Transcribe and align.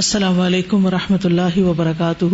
السلام 0.00 0.40
علیکم 0.40 0.86
و 0.86 0.90
رحمۃ 0.90 1.24
اللہ 1.24 1.58
وبرکاتہ۔ 1.58 2.24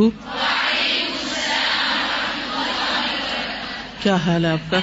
کیا 4.03 4.15
حال 4.15 4.45
ہے 4.45 4.51
آپ 4.51 4.71
کا؟ 4.71 4.79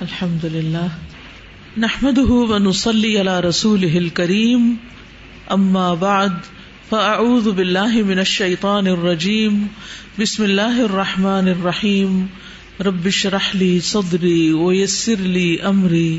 الحمد 0.00 0.44
للہ 0.44 0.86
نحمد 1.76 2.18
ونسلی 2.18 3.20
علی 3.20 3.48
رسول 3.48 4.08
کریم 4.08 4.74
اما 5.46 5.94
بعد، 5.94 6.28
فاعوذ 6.88 7.48
باللہ 7.48 8.02
من 8.06 8.18
الشیطان 8.18 8.86
الرجیم۔ 8.86 9.66
بسم 10.18 10.42
اللہ 10.42 10.80
الرحمن 10.80 11.48
الرحیم۔ 11.48 12.26
ربش 12.80 13.26
رحلی 13.26 13.80
صدری 13.80 14.52
ویسر 14.52 15.16
لی 15.16 15.56
امری۔ 15.62 16.18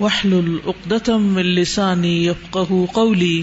وحلل 0.00 0.56
اقدتم 0.66 1.22
من 1.22 1.46
لسانی 1.46 2.26
یفقہ 2.26 2.92
قولی۔ 2.92 3.42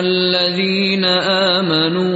الذين 0.00 1.04
آمنوا 1.04 2.10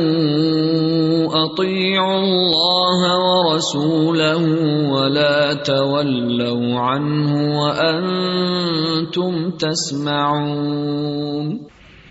أطيعوا 1.45 2.19
الله 2.19 3.17
ورسوله 3.17 4.45
ولا 4.91 5.53
تولوا 5.53 6.81
عنه 6.81 7.61
وأنتم 7.61 9.51
تسمعون 9.51 11.59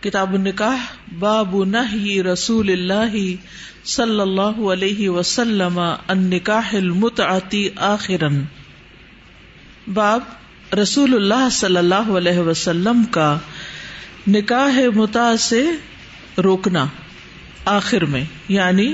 کتاب 0.02 0.34
النکاح، 0.34 0.80
باب 1.20 1.66
نهي 1.66 2.22
رسول 2.22 2.70
اللہ 2.70 3.16
صلی 3.86 4.20
اللہ 4.20 4.74
علیہ 4.74 5.10
وسلم 5.10 5.80
النکاح 6.08 6.74
المتعتی 6.74 7.70
آخرا۔ 7.76 8.28
باب 9.94 10.39
رسول 10.74 11.14
اللہ 11.14 11.50
صلی 11.52 11.78
اللہ 11.78 12.12
علیہ 12.18 12.40
وسلم 12.40 13.04
کا 13.04 13.38
نکاح 14.28 14.80
متا 14.96 15.38
سے 15.38 15.66
روکنا 16.44 16.86
آخر 17.66 18.06
میں 18.06 18.24
یعنی 18.48 18.94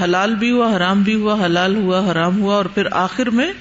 حلال 0.00 0.34
بھی 0.34 0.50
ہوا، 0.50 0.76
حرام 0.76 1.02
بھی 1.02 1.14
ہوا، 1.14 1.44
حلال 1.44 1.76
ہوا، 1.76 2.12
حرام 2.12 2.40
ہوا، 2.40 2.54
اور 2.54 2.64
پھر 2.64 2.86
آخر 2.90 3.30
میں 3.30 3.52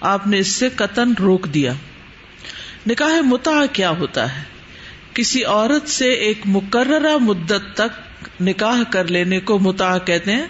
آپ 0.00 0.26
نے 0.26 0.38
اس 0.38 0.48
سے 0.48 0.68
قطن 0.68 1.12
روک 1.20 1.48
دیا۔ 1.54 1.72
نکاح 2.86 3.20
متا 3.20 3.66
کیا 3.72 3.90
ہوتا 3.90 4.38
ہے؟ 4.38 4.42
کسی 5.14 5.44
عورت 5.44 5.88
سے 5.88 6.08
ایک 6.08 6.38
مقررہ 6.44 7.16
مدت 7.16 7.76
تک 7.76 8.28
نکاح 8.42 8.82
کر 8.90 9.10
لینے 9.10 9.40
کو 9.40 9.58
متا 9.58 9.98
کہتے 9.98 10.32
ہیں، 10.32 10.46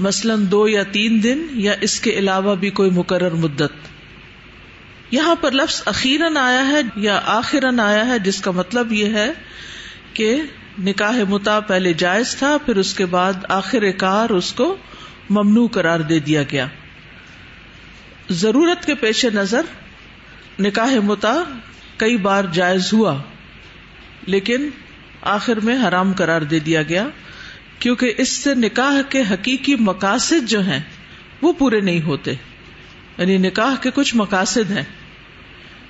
مثلاً 0.00 0.44
دو 0.50 0.68
یا 0.68 0.82
تین 0.82 1.22
دن، 1.22 1.46
یا 1.50 1.74
اس 1.80 2.00
کے 2.00 2.10
علاوہ 2.10 2.54
بھی 2.54 2.70
کوئی 2.70 2.90
مقرر 2.90 3.30
مدت۔ 3.30 3.97
یہاں 5.10 5.34
پر 5.34 5.50
لفظ 5.50 5.82
اخیرن 5.84 6.36
آیا 6.36 6.68
ہے 6.68 6.80
یا 6.96 7.20
آخرن 7.24 7.80
آیا 7.80 8.06
ہے، 8.06 8.18
جس 8.18 8.40
کا 8.40 8.50
مطلب 8.50 8.92
یہ 8.92 9.06
ہے 9.06 9.32
کہ 10.12 10.42
نکاح 10.78 11.16
متا 11.28 11.60
پہلے 11.60 11.92
جائز 11.92 12.36
تھا، 12.36 12.56
پھر 12.66 12.76
اس 12.76 12.94
کے 12.94 13.06
بعد 13.06 13.32
آخر 13.48 13.90
کار 13.90 14.30
اس 14.30 14.52
کو 14.52 14.76
ممنوع 15.30 15.68
قرار 15.68 16.00
دے 16.00 16.18
دیا 16.18 16.42
گیا۔ 16.42 16.66
ضرورت 18.30 18.86
کے 18.86 18.94
پیش 18.94 19.24
نظر 19.24 19.62
نکاح 20.60 20.94
متا 21.04 21.36
کئی 21.96 22.16
بار 22.16 22.44
جائز 22.52 22.92
ہوا، 22.92 23.16
لیکن 24.26 24.70
آخر 25.22 25.60
میں 25.60 25.76
حرام 25.88 26.12
قرار 26.12 26.40
دے 26.40 26.58
دیا 26.58 26.82
گیا، 26.82 27.08
کیونکہ 27.78 28.14
اس 28.18 28.32
سے 28.32 28.54
نکاح 28.54 29.02
کے 29.08 29.22
حقیقی 29.30 29.74
مقاصد 29.74 30.48
جو 30.48 30.60
ہیں، 30.60 30.80
وہ 31.42 31.52
پورے 31.52 31.80
نہیں 31.80 32.02
ہوتے۔ 32.02 32.34
یعنی 33.18 33.38
نکاح 33.38 33.74
کے 33.82 33.90
کچھ 33.94 34.16
مقاصد 34.16 34.70
ہیں۔ 34.70 34.82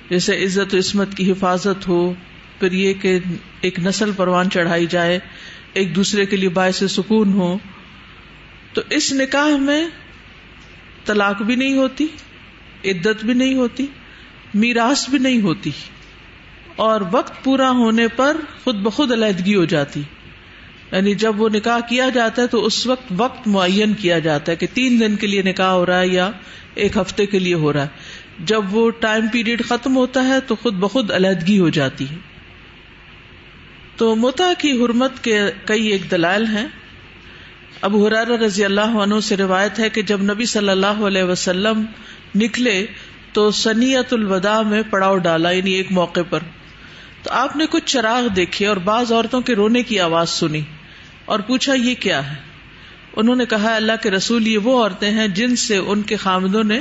جیسے 0.09 0.43
عزت 0.43 0.73
و 0.73 0.77
عصمت 0.77 1.17
کی 1.17 1.31
حفاظت 1.31 1.87
ہو، 1.87 2.13
پھر 2.59 2.71
یہ 2.71 2.93
کہ 2.93 3.19
ایک 3.61 3.79
نسل 3.79 4.11
پروان 4.15 4.49
چڑھائی 4.49 4.85
جائے، 4.85 5.19
ایک 5.73 5.95
دوسرے 5.95 6.25
کے 6.25 6.37
لیے 6.37 6.49
باعث 6.49 6.83
سکون 6.89 7.33
ہو۔ 7.33 7.57
تو 8.73 8.81
اس 8.89 9.13
نکاح 9.13 9.57
میں 9.57 9.87
طلاق 11.05 11.41
بھی 11.41 11.55
نہیں 11.55 11.77
ہوتی، 11.77 12.07
عدت 12.85 13.25
بھی 13.25 13.33
نہیں 13.33 13.53
ہوتی، 13.53 13.87
میراث 14.53 15.09
بھی 15.09 15.19
نہیں 15.19 15.41
ہوتی۔ 15.41 15.71
اور 16.75 17.01
وقت 17.11 17.43
پورا 17.43 17.69
ہونے 17.69 18.07
پر 18.07 18.37
خود 18.63 18.75
بخود 18.75 19.11
علیحدگی 19.11 19.55
ہو 19.55 19.65
جاتی۔ 19.65 20.01
یعنی 20.91 21.15
جب 21.15 21.41
وہ 21.41 21.49
نکاح 21.49 21.79
کیا 21.89 22.09
جاتا 22.09 22.41
ہے 22.41 22.47
تو 22.47 22.65
اس 22.65 22.87
وقت 22.87 23.13
وقت 23.17 23.47
معین 23.47 23.93
کیا 23.93 24.19
جاتا 24.19 24.51
ہے 24.51 24.57
کہ 24.57 24.67
تین 24.73 24.99
دن 24.99 25.15
کے 25.15 25.27
لیے 25.27 25.41
نکاح 25.41 25.69
ہو 25.69 25.85
رہا 25.85 25.99
ہے 25.99 26.07
یا 26.07 26.31
ایک 26.75 26.97
ہفتے 26.97 27.25
کے 27.25 27.39
لیے 27.39 27.53
ہو 27.53 27.73
رہا 27.73 27.81
ہے۔ 27.81 27.87
جب 28.45 28.75
وہ 28.75 28.91
ٹائم 28.91 29.27
پیریڈ 29.27 29.65
ختم 29.65 29.95
ہوتا 29.95 30.27
ہے 30.27 30.39
تو 30.39 30.55
خود 30.55 30.73
بخود 30.73 31.11
علیحدگی 31.11 31.59
ہو 31.59 31.69
جاتی 31.69 32.09
ہے۔ 32.09 32.15
تو 33.95 34.15
متا 34.15 34.53
کی 34.57 34.71
حرمت 34.71 35.23
کے 35.23 35.41
کئی 35.65 35.87
ایک 35.87 36.11
دلائل 36.11 36.45
ہیں۔ 36.45 36.67
اب 37.81 37.95
حرار 37.95 38.27
رضی 38.27 38.65
اللہ 38.65 38.81
عنہ 38.81 39.19
سے 39.23 39.37
روایت 39.37 39.79
ہے 39.79 39.89
کہ 39.89 40.01
جب 40.01 40.21
نبی 40.21 40.45
صلی 40.45 40.69
اللہ 40.69 40.87
علیہ 40.87 41.23
وسلم 41.23 41.85
نکلے 42.35 42.85
تو 43.33 43.51
سنیت 43.51 44.13
الوداع 44.13 44.61
میں 44.61 44.81
پڑاؤ 44.89 45.17
ڈالا 45.17 45.51
یعنی 45.51 45.71
ایک 45.71 45.91
موقع 45.91 46.19
پر۔ 46.29 46.39
تو 47.23 47.31
آپ 47.31 47.55
نے 47.55 47.65
کچھ 47.69 47.85
چراغ 47.85 48.27
دیکھے 48.27 48.67
اور 48.67 48.77
بعض 48.77 49.11
عورتوں 49.11 49.41
کے 49.41 49.55
رونے 49.55 49.83
کی 49.83 49.99
آواز 49.99 50.29
سنی 50.29 50.61
اور 51.25 51.39
پوچھا، 51.39 51.73
یہ 51.73 51.95
کیا 51.95 52.31
ہے؟ 52.31 52.48
انہوں 53.19 53.35
نے 53.35 53.45
کہا، 53.45 53.75
اللہ 53.75 53.91
کے 54.01 54.11
رسول 54.11 54.47
یہ 54.47 54.57
وہ 54.57 54.83
عورتیں 54.83 55.11
ہیں 55.11 55.27
جن 55.27 55.55
سے 55.55 55.77
ان 55.77 56.01
کے 56.01 56.15
خامدوں 56.15 56.63
نے 56.63 56.79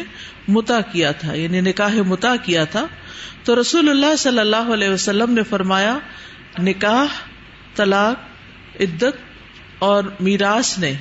متا 0.49 0.81
کیا 0.81 1.13
تھا 1.13 1.35
یعنی 1.35 1.61
نکاح 1.61 1.95
متا 2.07 2.37
کیا 2.37 2.65
تھا۔ 2.65 2.87
تو 3.45 3.61
رسول 3.61 3.89
اللہ 3.89 4.17
صلی 4.17 4.39
اللہ 4.39 4.73
علیہ 4.73 4.89
وسلم 4.89 5.33
نے 5.33 5.43
فرمایا، 5.43 5.99
نکاح، 6.59 7.07
طلاق، 7.75 8.17
عدت 8.83 9.17
اور 9.79 10.05
میراث 10.21 10.79
نے 10.79 10.93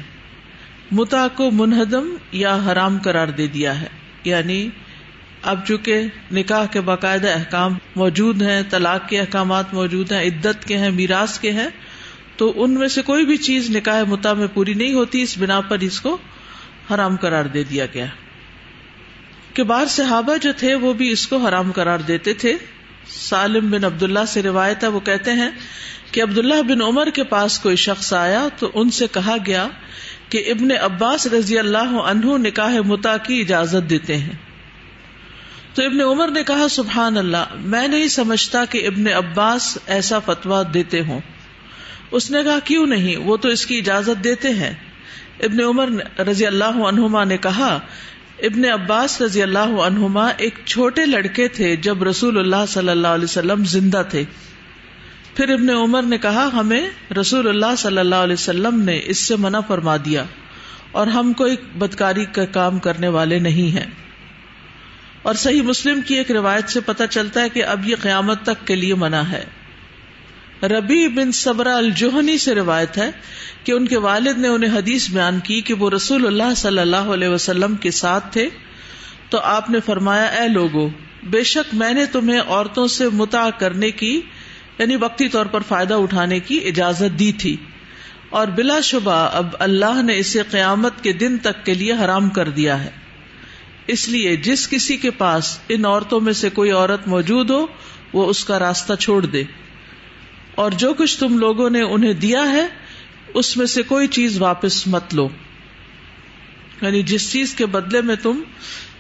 متا 0.92 1.28
کو 1.36 1.52
منہدم 1.52 2.16
یا 2.32 2.58
حرام 2.68 2.98
قرار 2.98 3.28
دے 3.28 3.48
دیا 3.48 3.82
ہے۔ 3.82 3.88
یعنی 4.24 4.70
اب 5.42 5.66
چونکہ 5.68 6.02
نکاح 6.32 6.66
کے 6.66 6.82
باقاعدہ 6.82 7.30
احکام 7.30 7.78
موجود 7.96 8.42
ہیں، 8.42 8.62
طلاق 8.70 9.10
کے 9.10 9.20
احکامات 9.20 9.74
موجود 9.74 10.12
ہیں، 10.12 10.24
عدت 10.24 10.66
کے 10.66 10.78
ہیں، 10.78 10.92
میراث 10.92 11.40
کے 11.40 11.52
ہیں 11.52 11.68
تو 12.38 12.64
ان 12.64 12.74
میں 12.74 12.88
سے 12.88 13.02
کوئی 13.02 13.26
بھی 13.26 13.38
چیز 13.38 13.70
نکاح 13.70 14.04
متا 14.04 14.34
میں 14.34 14.48
پوری 14.54 14.74
نہیں 14.74 14.94
ہوتی، 14.94 15.22
اس 15.22 15.38
بنا 15.38 15.62
پر 15.62 15.80
اس 15.80 16.02
کو 16.02 16.18
حرام 16.94 17.16
قرار 17.16 17.46
دے 17.46 17.64
دیا 17.64 17.86
گیا۔ 17.94 18.06
کہ 19.54 19.64
بار 19.64 19.86
صحابہ 19.86 20.38
جو 20.38 20.52
تھے، 20.58 20.76
وہ 20.76 20.94
بھی 20.94 21.10
اس 21.10 21.28
کو 21.28 21.38
حرام 21.38 21.72
قرار 21.72 22.00
دیتے 22.00 22.34
تھے۔ 22.34 22.54
سالم 23.10 23.72
بن 23.72 23.84
عبد 23.84 24.04
اللہ 24.04 24.20
سے 24.28 24.42
روایت 24.42 24.84
ہے، 24.84 24.88
وہ 24.88 25.00
کہتے 25.00 25.32
ہیں 25.32 25.50
کہ 26.12 26.24
عبداللہ 26.24 26.62
بن 26.62 26.82
عمر 26.82 27.10
کے 27.10 27.24
پاس 27.24 27.60
کوئی 27.60 27.76
شخص 27.76 28.14
آیا 28.14 28.48
تو 28.60 28.72
ان 28.74 28.90
سے 28.90 29.06
کہا 29.12 29.36
گیا 29.46 29.68
کہ 30.30 30.44
ابن 30.52 30.72
عباس 30.82 31.28
رضی 31.28 31.58
اللہ 31.58 31.78
عنہ 31.78 32.38
نکاح 32.38 32.80
متا 32.86 33.18
کی 33.18 33.42
اجازت 33.42 33.90
دیتے 33.90 34.18
ہیں۔ 34.18 34.34
تو 35.74 35.84
ابن 35.84 36.02
عمر 36.02 36.28
نے 36.28 36.44
کہا، 36.44 36.68
سبحان 36.70 37.18
اللہ، 37.18 37.46
میں 37.56 37.88
نہیں 37.88 38.08
سمجھتا 38.08 38.66
کہ 38.66 38.88
ابن 38.88 39.08
عباس 39.08 39.78
ایسا 39.88 40.20
فتوا 40.20 40.64
دیتے 40.74 41.02
ہوں۔ 41.02 41.20
اس 42.12 42.32
نے 42.32 42.44
کہا، 42.44 42.60
کیوں 42.64 42.86
نہیں؟ 42.86 43.18
وہ 43.18 43.38
تو 43.38 43.50
اس 43.50 43.66
کی 43.66 43.78
اجازت 43.78 44.24
دیتے 44.24 44.50
ہیں. 44.50 44.74
ابن 45.44 45.62
عمر 45.62 46.20
رضی 46.22 46.46
اللہ 46.46 46.88
عنہما 46.88 47.24
نے 47.24 47.38
کہا، 47.38 47.80
ابن 48.40 48.66
عباس 48.66 49.22
رضی 49.22 49.42
اللہ 49.42 49.60
عنہما 49.60 50.28
ایک 50.28 50.54
چھوٹے 50.66 51.06
لڑکے 51.06 51.48
تھے 51.48 51.76
جب 51.76 52.04
رسول 52.04 52.38
اللہ 52.38 52.66
صلی 52.68 52.90
اللہ 52.90 53.08
علیہ 53.08 53.24
وسلم 53.24 53.66
زندہ 53.66 54.02
تھے۔ 54.10 54.24
پھر 55.36 55.54
ابن 55.54 55.70
عمر 55.70 56.04
نے 56.04 56.18
کہا، 56.18 56.50
ہمیں 56.54 56.90
رسول 57.22 57.48
اللہ 57.48 57.76
صلی 57.78 57.98
اللہ 57.98 58.16
علیہ 58.16 58.34
وسلم 58.34 58.82
نے 58.82 59.02
اس 59.06 59.18
سے 59.18 59.36
منع 59.36 59.60
فرما 59.60 59.98
دیا 59.98 60.24
اور 60.92 61.08
ہم 61.08 61.34
کوئی 61.34 61.56
بدکاری 61.76 62.26
کا 62.26 62.46
کام 62.46 62.80
کرنے 62.80 63.08
والے 63.08 63.40
نہیں 63.40 63.76
ہیں. 63.76 63.86
اور 65.22 65.34
صحیح 65.34 65.62
مسلم 65.62 66.02
کی 66.02 66.16
ایک 66.16 66.32
روایت 66.32 66.70
سے 66.70 66.80
پتہ 66.80 67.04
چلتا 67.10 67.42
ہے 67.42 67.50
کہ 67.50 67.64
اب 67.64 67.88
یہ 67.88 67.96
قیامت 68.02 68.44
تک 68.44 68.68
کے 68.68 68.76
لیے 68.76 68.94
منع 68.94 69.22
ہے۔ 69.22 69.44
ربی 70.64 71.08
بن 71.08 71.32
صبر 71.32 71.66
الجوہنی 71.66 72.38
سے 72.38 72.56
روایت 72.56 72.98
ہے 72.98 73.12
کہ 73.64 73.72
ان 73.72 73.88
کے 73.88 73.98
والد 73.98 74.38
نے 74.38 74.48
انہیں 74.48 74.78
حدیث 74.78 75.10
بیان 75.10 75.40
کی 75.40 75.62
کہ 75.62 75.74
وہ 75.74 75.90
رسول 75.90 76.28
اللہ 76.28 76.54
صلی 76.56 76.80
اللہ 76.80 76.96
علیہ 76.96 77.28
وسلم 77.28 77.76
کے 77.76 77.92
ساتھ 77.92 78.34
تھے۔ 78.34 78.50
تو 79.30 79.40
آپ 79.40 79.70
نے 79.70 79.80
فرمایا، 79.86 80.24
اے 80.24 80.48
لوگو، 80.48 80.90
بے 81.24 81.44
شک 81.44 81.76
میں 81.76 81.94
نے 81.94 82.06
تمہیں 82.06 82.40
عورتوں 82.48 82.88
سے 82.88 83.10
متا 83.10 83.50
کرنے 83.50 83.92
کی 83.92 84.22
یعنی 84.80 84.96
وقتی 84.96 85.28
طور 85.28 85.46
پر 85.46 85.60
فائدہ 85.68 85.94
اٹھانے 85.94 86.40
کی 86.40 86.60
اجازت 86.66 87.20
دی 87.20 87.32
تھی۔ 87.32 87.56
اور 88.30 88.48
بلا 88.48 88.80
شبہ 88.80 89.30
اب 89.34 89.48
اللہ 89.60 90.02
نے 90.02 90.18
اسے 90.18 90.44
قیامت 90.52 91.04
کے 91.04 91.14
دن 91.14 91.38
تک 91.38 91.66
کے 91.66 91.74
لیے 91.74 91.94
حرام 91.94 92.30
کر 92.30 92.50
دیا 92.50 92.84
ہے۔ 92.84 92.90
اس 93.88 94.10
لیے 94.10 94.36
جس 94.36 94.70
کسی 94.70 94.98
کے 94.98 95.12
پاس 95.12 95.60
ان 95.70 95.86
عورتوں 95.86 96.20
میں 96.20 96.34
سے 96.34 96.50
کوئی 96.50 96.72
عورت 96.72 97.08
موجود 97.08 97.50
ہو، 97.50 97.66
وہ 98.14 98.26
اس 98.26 98.46
کا 98.46 98.60
راستہ 98.60 98.94
چھوڑ 98.94 99.26
دے۔ 99.26 99.44
اور 100.58 100.72
جو 100.72 100.94
کچھ 100.94 101.20
تم 101.20 101.38
لوگوں 101.38 101.70
نے 101.70 101.82
انہیں 101.82 102.14
دیا 102.14 102.52
ہے، 102.52 102.68
اس 103.34 103.58
میں 103.58 103.66
سے 103.66 103.82
کوئی 103.82 104.08
چیز 104.08 104.42
واپس 104.42 104.88
مت 104.88 105.14
لو۔ 105.14 105.30
یعنی 106.82 107.04
جس 107.04 107.32
چیز 107.32 107.56
کے 107.56 107.66
بدلے 107.66 108.02
میں 108.02 108.16
تم 108.16 108.40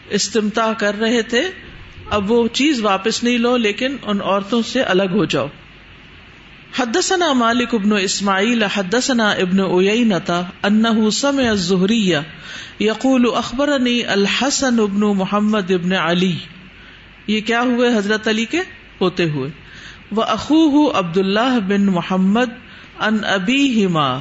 استمتا 0.10 0.74
کر 0.74 1.00
رہے 1.00 1.22
تھے، 1.22 1.42
اب 2.10 2.32
وہ 2.32 2.48
چیز 2.48 2.82
واپس 2.82 3.24
نہیں 3.24 3.38
لو، 3.38 3.58
لیکن 3.58 3.96
ان 4.04 4.22
عورتوں 4.22 4.62
سے 4.62 4.82
الگ 4.82 5.04
ہو 5.04 5.26
جاؤ۔ 5.26 5.48
حدثنا 6.80 7.34
مالک 7.34 7.76
ابن 7.76 7.92
اسماعیل، 8.02 8.64
حدثنا 8.64 9.30
ابن 9.30 9.60
اویینتا 9.60 10.42
انه 10.64 11.10
سمع 11.10 11.50
الزہریہ، 11.50 12.18
یقول 12.80 13.26
اخبرنی 13.36 14.04
الحسن 14.04 14.80
ابن 14.80 15.00
محمد 15.00 15.72
ابن 15.72 15.92
علی۔ 15.94 16.36
یہ 17.28 17.42
کیا 17.42 17.62
ہوئے 17.62 17.98
حضرت 17.98 18.28
علی 18.28 18.46
کے؟ 18.46 18.60
ہوتے 19.02 19.30
ہوئے۔ 19.30 19.67
وہ 20.12 20.22
اخوہ 20.22 20.92
عبد 20.98 21.18
اللہ 21.18 21.60
بن 21.68 21.86
محمد 21.86 22.50
ان 23.00 23.18
ابی 23.24 23.86
ہما 23.86 24.18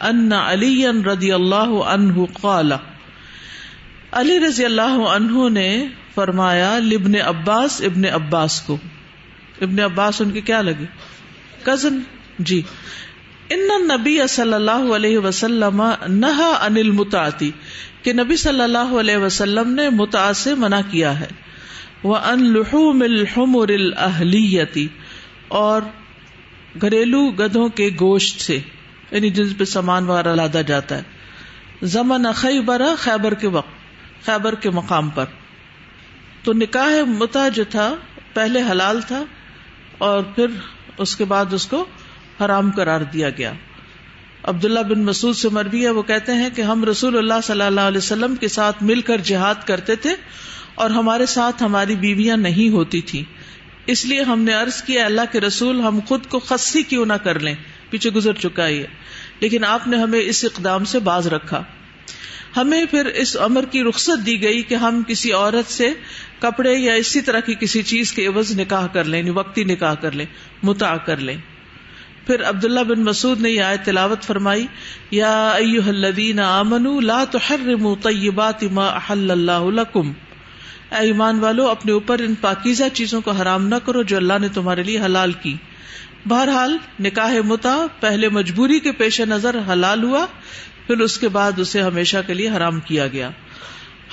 ان 0.00 0.32
علی 0.32 0.86
رضی 1.06 1.32
اللہ 1.32 1.82
عنہ 1.84 2.24
قال۔ 2.40 2.72
علی 4.12 4.40
رضی 4.40 4.64
اللہ 4.64 5.06
عنہ 5.08 5.48
نے 5.48 5.86
فرمایا 6.14 6.78
لبن 6.78 7.14
عباس، 7.14 7.80
ابن 7.80 8.04
عباس 8.04 8.60
کو۔ 8.60 8.76
ابن 9.60 9.80
عباس 9.80 10.20
ان 10.20 10.30
کے 10.30 10.40
کیا 10.40 10.62
لگے 10.62 10.84
کزن؟ 11.62 11.98
جی۔ 12.38 12.62
ان 13.50 13.88
نبی 13.88 14.18
صلی 14.28 14.54
اللہ 14.54 14.94
علیہ 14.96 15.18
وسلم 15.18 15.82
نہا 16.08 16.58
انل 16.60 16.90
متعتی 16.90 17.50
کہ 18.02 18.12
نبی 18.12 18.36
صلی 18.36 18.60
اللہ 18.60 18.94
علیہ 19.00 19.16
وسلم 19.16 19.72
نے 19.72 19.88
متا 19.88 20.32
سے 20.32 20.54
منع 20.54 20.80
کیا 20.90 21.20
ہے۔ 21.20 21.26
وہ 22.02 22.16
ان 22.16 22.52
لحوم 22.52 23.02
الحمر 23.02 23.68
الاہلیتی 23.68 24.88
اور 25.50 25.82
گھریلو 26.80 27.30
گدھوں 27.30 27.68
کے 27.68 27.88
گوشت 28.00 28.40
سے 28.40 28.58
یعنی 29.10 29.30
جن 29.30 29.54
پہ 29.54 29.64
سامان 29.64 30.06
وغیرہ 30.06 30.34
لادا 30.34 30.60
جاتا 30.60 30.98
ہے۔ 30.98 31.02
زمن 31.82 32.32
خیبر 32.32 32.82
خیبر 32.98 33.34
کے 33.34 33.48
وقت، 33.48 33.70
خیبر 34.26 34.54
کے 34.54 34.70
مقام 34.70 35.08
پر۔ 35.08 35.24
تو 36.42 36.52
نکاح 36.52 37.02
متا 37.06 37.48
جو 37.48 37.64
تھا، 37.64 37.94
پہلے 38.34 38.62
حلال 38.70 39.00
تھا 39.00 39.24
اور 39.98 40.22
پھر 40.22 40.46
اس 40.98 41.16
کے 41.16 41.24
بعد 41.24 41.52
اس 41.52 41.66
کو 41.66 41.84
حرام 42.44 42.70
قرار 42.70 43.00
دیا 43.00 43.30
گیا۔ 43.30 43.52
عبداللہ 44.42 44.80
بن 44.80 45.04
مسعود 45.04 45.36
سے 45.36 45.48
مربی 45.48 45.84
ہے، 45.84 45.90
وہ 45.90 46.02
کہتے 46.02 46.32
ہیں 46.32 46.50
کہ 46.50 46.62
ہم 46.62 46.84
رسول 46.84 47.18
اللہ 47.18 47.40
صلی 47.42 47.62
اللہ 47.62 47.80
علیہ 47.80 47.98
وسلم 47.98 48.36
کے 48.36 48.48
ساتھ 48.48 48.82
مل 48.82 49.00
کر 49.00 49.16
جہاد 49.18 49.66
کرتے 49.66 49.96
تھے 49.96 50.10
اور 50.74 50.90
ہمارے 50.90 51.26
ساتھ 51.26 51.62
ہماری 51.62 51.94
بیویاں 51.94 52.36
نہیں 52.36 52.72
ہوتی 52.72 53.00
تھی 53.00 53.24
اس 53.90 54.04
لیے 54.04 54.22
ہم 54.22 54.42
نے 54.42 54.52
عرض 54.52 54.82
کیا 54.82 55.04
اللہ 55.04 55.20
کے 55.32 55.40
رسول 55.40 55.80
ہم 55.80 56.00
خود 56.08 56.26
کو 56.26 56.38
خسی 56.38 56.82
کیوں 56.82 57.06
نہ 57.06 57.12
کر 57.12 57.38
لیں؟ 57.38 57.54
پیچھے 57.90 58.10
گزر 58.10 58.32
چکا 58.32 58.66
ہے 58.66 58.86
لیکن 59.40 59.64
آپ 59.64 59.86
نے 59.88 59.96
ہمیں 59.96 60.20
اس 60.20 60.44
اقدام 60.44 60.84
سے 60.84 60.98
باز 60.98 61.26
رکھا۔ 61.26 61.62
ہمیں 62.56 62.84
پھر 62.90 63.06
اس 63.06 63.36
عمر 63.36 63.64
کی 63.64 63.82
رخصت 63.82 64.26
دی 64.26 64.42
گئی 64.42 64.62
کہ 64.62 64.74
ہم 64.74 65.02
کسی 65.06 65.32
عورت 65.32 65.70
سے 65.72 65.90
کپڑے 66.38 66.74
یا 66.74 66.94
اسی 66.94 67.20
طرح 67.20 67.40
کی 67.40 67.54
کسی 67.60 67.82
چیز 67.82 68.12
کے 68.12 68.26
عوض 68.26 68.58
نکاح 68.60 68.86
کر 68.86 69.04
لیں 69.04 69.18
یعنی 69.18 69.30
وقتی 69.30 69.64
نکاح 69.64 69.94
کر 69.94 70.12
لیں 70.12 70.26
متا 70.62 70.96
کر 70.96 71.16
لیں۔ 71.16 71.36
پھر 72.26 72.42
عبداللہ 72.48 72.80
بن 72.80 73.04
مسعود 73.04 73.40
نے 73.40 73.50
یہ 73.50 73.62
آئے 73.62 73.76
تلاوت 73.84 74.22
فرمائی، 74.22 74.66
یا 75.10 75.52
الذین 75.86 76.40
آمنوا 76.40 77.00
لا 77.00 77.24
تحرموا 77.24 77.94
طیبات 78.02 78.64
ما 78.64 78.86
احل 78.86 79.30
اللہ 79.30 79.70
لکم۔ 79.72 80.12
اے 80.90 80.96
ایمان 80.96 81.38
والو، 81.38 81.68
اپنے 81.68 81.92
اوپر 81.92 82.18
ان 82.18 82.34
پاکیزہ 82.34 82.84
چیزوں 82.92 83.20
کو 83.20 83.30
حرام 83.30 83.68
نہ 83.68 83.74
کرو 83.84 84.02
جو 84.02 84.16
اللہ 84.16 84.32
نے 84.40 84.48
تمہارے 84.48 84.82
لیے 84.82 85.00
حلال 85.00 85.32
کی۔ 85.32 85.56
بہرحال، 86.26 86.76
نکاح 87.00 87.34
متا 87.44 87.86
پہلے 88.00 88.28
مجبوری 88.28 88.80
کے 88.80 88.92
پیش 88.92 89.20
نظر 89.20 89.56
حلال 89.72 90.02
ہوا، 90.02 90.26
پھر 90.86 90.98
اس 90.98 91.18
کے 91.18 91.28
بعد 91.28 91.52
اسے 91.58 91.82
ہمیشہ 91.82 92.16
کے 92.26 92.34
لیے 92.34 92.48
حرام 92.48 92.80
کیا 92.80 93.06
گیا۔ 93.06 93.30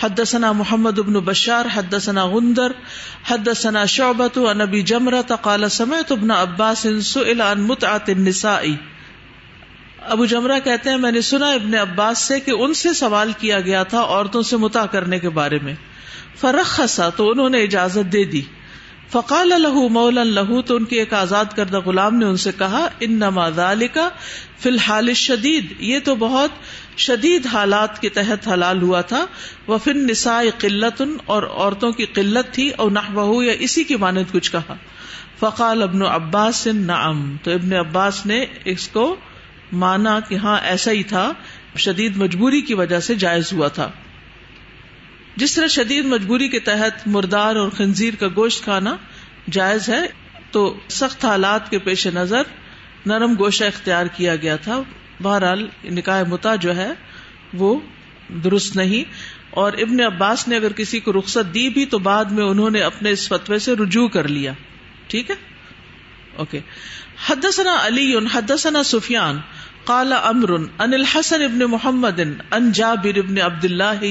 حدثنا 0.03 0.51
محمد 0.51 0.99
ابن 0.99 1.13
بشار، 1.13 1.65
حدثنا 1.73 2.25
غندر، 2.25 2.71
حدثنا 3.27 3.85
شعبت 3.85 4.37
عن 4.37 4.61
ابی 4.61 4.81
جمرة 4.81 5.35
قال 5.41 5.69
سمعت 5.69 6.11
ابن 6.11 6.31
عباس 6.31 6.87
سئل 7.03 7.41
عن 7.41 7.61
متعت 7.61 8.09
النساء۔ 8.09 8.63
ابو 9.99 10.25
جمرہ 10.25 10.59
کہتے 10.63 10.89
ہیں، 10.89 10.97
میں 10.97 11.11
نے 11.11 11.21
سنا 11.21 11.49
ابن 11.49 11.75
عباس 11.75 12.17
سے 12.17 12.39
کہ 12.39 12.51
ان 12.51 12.73
سے 12.73 12.93
سوال 12.93 13.31
کیا 13.37 13.61
گیا 13.61 13.83
تھا 13.83 14.01
عورتوں 14.01 14.41
سے 14.41 14.57
متا 14.57 14.85
کرنے 14.85 15.19
کے 15.19 15.29
بارے 15.29 15.59
میں۔ 15.63 15.75
فرخصا 16.39 17.09
تو 17.09 17.31
انہوں 17.31 17.49
نے 17.49 17.63
اجازت 17.63 18.13
دے 18.13 18.23
دی۔ 18.23 18.41
فقال 19.11 19.49
لہو 19.49 19.89
مولا 19.89 20.23
لہو 20.23 20.61
تو 20.61 20.75
ان 20.75 20.85
کے 20.85 20.99
ایک 20.99 21.13
آزاد 21.13 21.45
کردہ 21.55 21.79
غلام 21.79 22.15
نے 22.15 22.25
ان 22.25 22.37
سے 22.37 22.51
کہا 22.57 22.87
ان 22.99 23.11
نما 23.11 23.49
کا 23.93 24.09
فی 24.59 24.69
الحال 24.69 25.13
شدید 25.13 25.73
یہ 25.79 25.99
تو 26.03 26.15
بہت 26.15 26.49
شدید 26.97 27.45
حالات 27.45 28.01
کے 28.01 28.09
تحت 28.09 28.47
حلال 28.47 28.81
ہوا 28.81 29.01
تھا۔ 29.01 29.25
وہ 29.67 29.77
فن 29.77 30.07
نسا 30.07 30.41
قلت 30.57 31.01
اور 31.25 31.43
عورتوں 31.43 31.91
کی 31.91 32.05
قلت 32.05 32.53
تھی 32.53 32.69
اور 32.69 32.91
نہ 32.91 32.99
بہو 33.13 33.43
یا 33.43 33.53
اسی 33.59 33.83
کی 33.83 33.95
مانند 33.95 34.31
کچھ 34.31 34.51
کہا۔ 34.51 34.75
فقال 35.39 35.83
ابن 35.83 36.01
عباس، 36.01 36.67
نعم۔ 36.67 37.35
تو 37.43 37.51
ابن 37.51 37.73
عباس 37.73 38.25
نے 38.25 38.45
اس 38.65 38.87
کو 38.87 39.15
مانا 39.71 40.19
کہ 40.19 40.35
ہاں 40.35 40.59
ایسا 40.63 40.91
ہی 40.91 41.03
تھا، 41.03 41.33
شدید 41.77 42.17
مجبوری 42.17 42.61
کی 42.61 42.73
وجہ 42.73 42.99
سے 42.99 43.15
جائز 43.15 43.53
ہوا 43.53 43.67
تھا۔ 43.67 43.91
جس 45.37 45.55
طرح 45.55 45.67
شدید 45.67 46.05
مجبوری 46.05 46.47
کے 46.47 46.59
تحت 46.59 47.07
مردار 47.07 47.55
اور 47.55 47.69
خنزیر 47.69 48.15
کا 48.15 48.27
گوشت 48.35 48.63
کھانا 48.63 48.97
جائز 49.51 49.89
ہے، 49.89 50.01
تو 50.51 50.79
سخت 50.89 51.25
حالات 51.25 51.69
کے 51.69 51.79
پیش 51.79 52.07
نظر 52.07 52.41
نرم 53.05 53.33
گوشہ 53.39 53.63
اختیار 53.63 54.05
کیا 54.05 54.35
گیا 54.35 54.55
تھا۔ 54.55 54.81
بہرحال، 55.21 55.67
نکاح 55.83 56.23
متا 56.23 56.55
جو 56.55 56.75
ہے، 56.75 56.89
وہ 57.53 57.79
درست 58.29 58.75
نہیں۔ 58.75 59.11
اور 59.49 59.73
ابن 59.73 59.99
عباس 59.99 60.47
نے 60.47 60.55
اگر 60.55 60.71
کسی 60.71 60.99
کو 60.99 61.13
رخصت 61.13 61.53
دی 61.53 61.69
بھی، 61.69 61.85
تو 61.85 61.99
بعد 61.99 62.25
میں 62.25 62.43
انہوں 62.43 62.69
نے 62.69 62.81
اپنے 62.81 63.11
اس 63.11 63.27
فتوے 63.27 63.59
سے 63.59 63.73
رجوع 63.73 64.07
کر 64.07 64.27
لیا۔ 64.27 64.53
ٹھیک 65.07 65.29
ہے؟ 65.29 65.35
اوکے۔ 66.35 66.59
حدثنا 67.29 67.87
علی، 67.87 68.15
حدثنا 68.33 68.83
سفیان۔ 68.83 69.39
قال 69.87 70.13
امر 70.13 70.51
ان 70.53 70.93
الحسن 70.93 71.41
ابن 71.41 71.59
محمد 71.59 72.19
ان 72.51 72.71
جابر 72.71 73.17
ابن 73.17 73.41
عبد 73.41 73.65
اللہ 73.65 74.05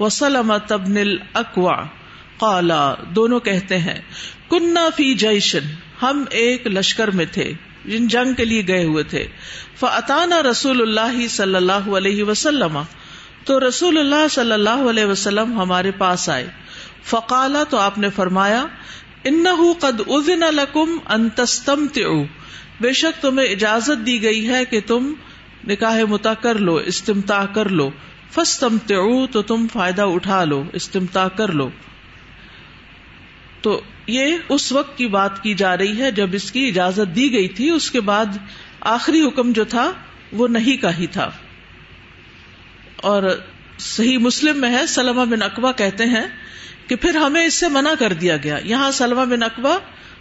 وسلمت 0.00 0.72
ابن 0.72 0.96
الاکوع۔ 0.96 1.74
قال، 2.38 2.72
دونوں 3.10 3.40
کہتے 3.40 3.78
ہیں 3.78 4.00
کننا 4.50 4.88
فی 4.96 5.14
جیشن 5.14 5.60
ہم 6.02 6.24
ایک 6.30 6.66
لشکر 6.66 7.08
میں 7.08 7.24
تھے، 7.24 7.52
جن 7.84 8.08
جنگ 8.08 8.34
کے 8.34 8.44
لیے 8.44 8.68
گئے 8.68 8.84
ہوئے 8.84 9.04
تھے۔ 9.04 9.26
فاتانا 9.76 10.42
رسول 10.42 10.82
اللہ 10.82 11.26
صلی 11.28 11.54
اللہ 11.54 11.96
علیہ 11.96 12.24
وسلم۔ 12.24 12.78
تو 13.44 13.68
رسول 13.68 13.98
اللہ 13.98 14.28
صلی 14.30 14.52
اللہ 14.52 14.90
علیہ 14.90 15.04
وسلم 15.04 15.60
ہمارے 15.60 15.90
پاس 15.90 16.28
آئے۔ 16.28 16.46
فقالا 17.04 17.62
تو 17.64 17.76
آپ 17.76 17.98
نے 17.98 18.10
فرمایا، 18.10 18.66
انہو 19.24 19.72
قد 19.72 20.00
اذن 20.06 20.40
لکم 20.40 20.98
ان 21.08 21.28
تستمتعو۔ 21.28 22.43
بے 22.80 22.92
شک 22.92 23.22
تمہیں 23.22 23.48
اجازت 23.48 24.06
دی 24.06 24.22
گئی 24.22 24.48
ہے 24.48 24.64
کہ 24.64 24.80
تم 24.86 25.14
نکاح 25.68 26.00
متا 26.08 26.34
کر 26.34 26.54
لو 26.54 26.74
استمتا 26.74 27.46
کر 27.46 27.68
لو۔ 27.68 27.90
فستم 28.34 28.78
تو 29.26 29.42
تم 29.42 29.66
فائدہ 29.72 30.02
اٹھا 30.02 30.44
لو 30.44 30.64
استمتا 30.72 31.28
کر 31.28 31.52
لو۔ 31.52 31.70
تو 33.60 33.80
یہ 34.06 34.36
اس 34.48 34.72
وقت 34.72 34.98
کی 34.98 35.06
بات 35.06 35.42
کی 35.42 35.54
جا 35.54 35.76
رہی 35.76 36.00
ہے 36.00 36.10
جب 36.10 36.28
اس 36.32 36.52
کی 36.52 36.68
اجازت 36.68 37.16
دی 37.16 37.32
گئی 37.32 37.48
تھی، 37.48 37.70
اس 37.70 37.90
کے 37.90 38.00
بعد 38.00 38.26
آخری 38.80 39.22
حکم 39.22 39.52
جو 39.52 39.64
تھا 39.64 39.92
وہ 40.32 40.48
نہیں 40.48 40.82
کا 40.82 40.98
ہی 40.98 41.06
تھا۔ 41.06 41.30
اور 42.96 43.22
صحیح 43.78 44.18
مسلم 44.18 44.60
میں 44.60 44.70
ہے، 44.70 44.86
سلمہ 44.86 45.24
بن 45.24 45.42
اقوا 45.42 45.72
کہتے 45.72 46.04
ہیں 46.04 46.26
کہ 46.86 46.96
پھر 46.96 47.16
ہمیں 47.16 47.46
اس 47.46 47.54
سے 47.54 47.68
منع 47.68 47.92
کر 47.98 48.12
دیا 48.12 48.36
گیا۔ 48.36 48.58
یہاں 48.64 48.90
سلمہ 48.90 49.24
بن 49.24 49.42
اقوا 49.42 49.78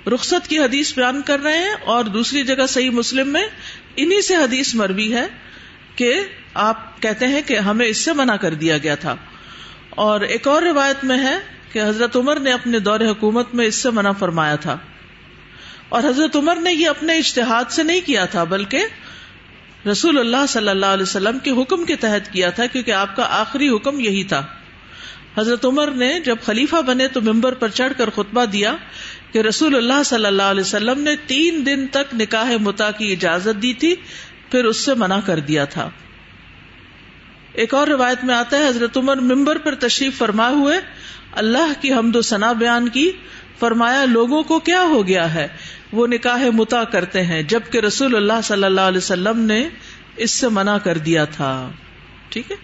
رخصت 0.07 0.47
کی 0.47 0.59
حدیث 0.59 0.95
بیان 0.95 1.21
کر 1.21 1.39
رہے 1.39 1.57
ہیں 1.57 1.73
اور 1.85 2.03
دوسری 2.03 2.43
جگہ 2.43 2.67
صحیح 2.69 2.89
مسلم 2.89 3.33
میں 3.33 3.47
انہی 3.95 4.21
سے 4.21 4.35
حدیث 4.35 4.75
مروی 4.75 5.13
ہے 5.13 5.27
کہ 5.95 6.21
آپ 6.53 7.01
کہتے 7.01 7.27
ہیں 7.27 7.41
کہ 7.41 7.57
ہمیں 7.57 7.85
اس 7.85 7.97
سے 7.97 8.13
منع 8.13 8.35
کر 8.35 8.53
دیا 8.53 8.77
گیا 8.77 8.95
تھا۔ 8.95 9.15
اور 9.89 10.21
ایک 10.21 10.47
اور 10.47 10.61
روایت 10.61 11.03
میں 11.03 11.19
ہے 11.19 11.37
کہ 11.71 11.81
حضرت 11.83 12.15
عمر 12.15 12.39
نے 12.39 12.51
اپنے 12.51 12.79
دور 12.79 12.99
حکومت 12.99 13.55
میں 13.55 13.65
اس 13.65 13.75
سے 13.75 13.89
منع 13.89 14.11
فرمایا 14.11 14.55
تھا۔ 14.55 14.77
اور 15.89 16.03
حضرت 16.03 16.35
عمر 16.35 16.55
نے 16.55 16.73
یہ 16.73 16.87
اپنے 16.87 17.17
اشتہاد 17.17 17.71
سے 17.71 17.83
نہیں 17.83 18.01
کیا 18.05 18.25
تھا، 18.25 18.43
بلکہ 18.43 18.85
رسول 19.91 20.19
اللہ 20.19 20.45
صلی 20.49 20.69
اللہ 20.69 20.85
علیہ 20.85 21.03
وسلم 21.03 21.39
کے 21.39 21.51
حکم 21.51 21.85
کے 21.85 21.95
تحت 21.95 22.33
کیا 22.33 22.49
تھا، 22.49 22.65
کیونکہ 22.65 22.91
آپ 22.91 23.15
کا 23.15 23.27
آخری 23.29 23.69
حکم 23.69 23.99
یہی 23.99 24.23
تھا۔ 24.23 24.45
حضرت 25.37 25.65
عمر 25.65 25.91
نے 25.91 26.19
جب 26.19 26.35
خلیفہ 26.45 26.75
بنے 26.75 27.07
تو 27.07 27.21
ممبر 27.21 27.53
پر 27.53 27.69
چڑھ 27.69 27.93
کر 27.97 28.09
خطبہ 28.09 28.45
دیا 28.45 28.75
کہ 29.33 29.39
رسول 29.39 29.75
اللہ 29.75 30.03
صلی 30.05 30.25
اللہ 30.25 30.43
علیہ 30.43 30.61
وسلم 30.61 30.99
نے 31.01 31.15
تین 31.27 31.65
دن 31.65 31.87
تک 31.87 32.13
نکاح 32.13 32.51
متا 32.61 32.91
کی 32.91 33.11
اجازت 33.11 33.61
دی 33.61 33.73
تھی، 33.73 33.95
پھر 34.51 34.65
اس 34.65 34.85
سے 34.85 34.93
منع 34.93 35.19
کر 35.25 35.39
دیا 35.39 35.65
تھا۔ 35.65 35.89
ایک 37.53 37.73
اور 37.73 37.87
روایت 37.87 38.23
میں 38.23 38.35
آتا 38.35 38.57
ہے، 38.57 38.67
حضرت 38.67 38.97
عمر 38.97 39.15
ممبر 39.15 39.57
پر 39.57 39.75
تشریف 39.75 40.17
فرما 40.17 40.49
ہوئے، 40.49 40.79
اللہ 41.31 41.81
کی 41.81 41.93
حمد 41.93 42.15
و 42.15 42.21
ثنا 42.21 42.51
بیان 42.51 42.89
کی، 42.89 43.11
فرمایا، 43.59 44.05
لوگوں 44.05 44.43
کو 44.43 44.59
کیا 44.59 44.83
ہو 44.83 45.07
گیا 45.07 45.33
ہے؟ 45.33 45.47
وہ 45.91 46.07
نکاح 46.07 46.43
متا 46.53 46.83
کرتے 46.83 47.23
ہیں، 47.23 47.43
جبکہ 47.43 47.77
رسول 47.77 48.15
اللہ 48.15 48.41
صلی 48.43 48.63
اللہ 48.63 48.81
علیہ 48.81 48.97
وسلم 48.97 49.39
نے 49.39 49.69
اس 50.15 50.31
سے 50.31 50.49
منع 50.49 50.77
کر 50.77 50.97
دیا 50.97 51.25
تھا۔ 51.25 51.71
ٹھیک 52.29 52.51
ہے؟ 52.51 52.55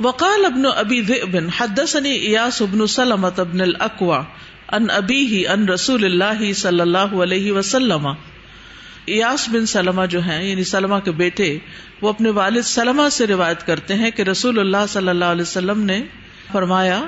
وقال 0.00 0.44
ابن 0.44 0.62
ابی 0.76 1.02
ذئبن 1.02 1.48
حدثني 1.48 2.10
ایاس 2.10 2.62
ابن 2.62 2.86
سلمت 2.86 3.40
ابن 3.40 3.60
الاقوى 3.60 4.18
ان 4.72 4.86
ابی 4.90 5.26
ہی 5.26 5.46
ان 5.46 5.68
رسول 5.68 6.04
اللہ 6.04 6.52
صلی 6.52 6.80
اللہ 6.80 6.98
علیہ 6.98 7.52
وسلم۔ 7.52 8.08
ایاس 9.04 9.48
بن 9.48 9.66
سلمہ 9.66 10.06
جو 10.06 10.20
ہیں 10.20 10.44
یعنی 10.44 10.64
سلمہ 10.64 10.96
کے 10.96 11.10
بیٹے، 11.10 11.58
وہ 12.00 12.08
اپنے 12.08 12.30
والد 12.30 12.62
سلمہ 12.62 13.08
سے 13.08 13.26
روایت 13.26 13.66
کرتے 13.66 13.94
ہیں 13.94 14.10
کہ 14.10 14.22
رسول 14.22 14.58
اللہ 14.58 14.86
صلی 14.88 15.08
اللہ 15.08 15.24
علیہ 15.24 15.42
وسلم 15.42 15.80
نے 15.80 16.02
فرمایا، 16.52 17.00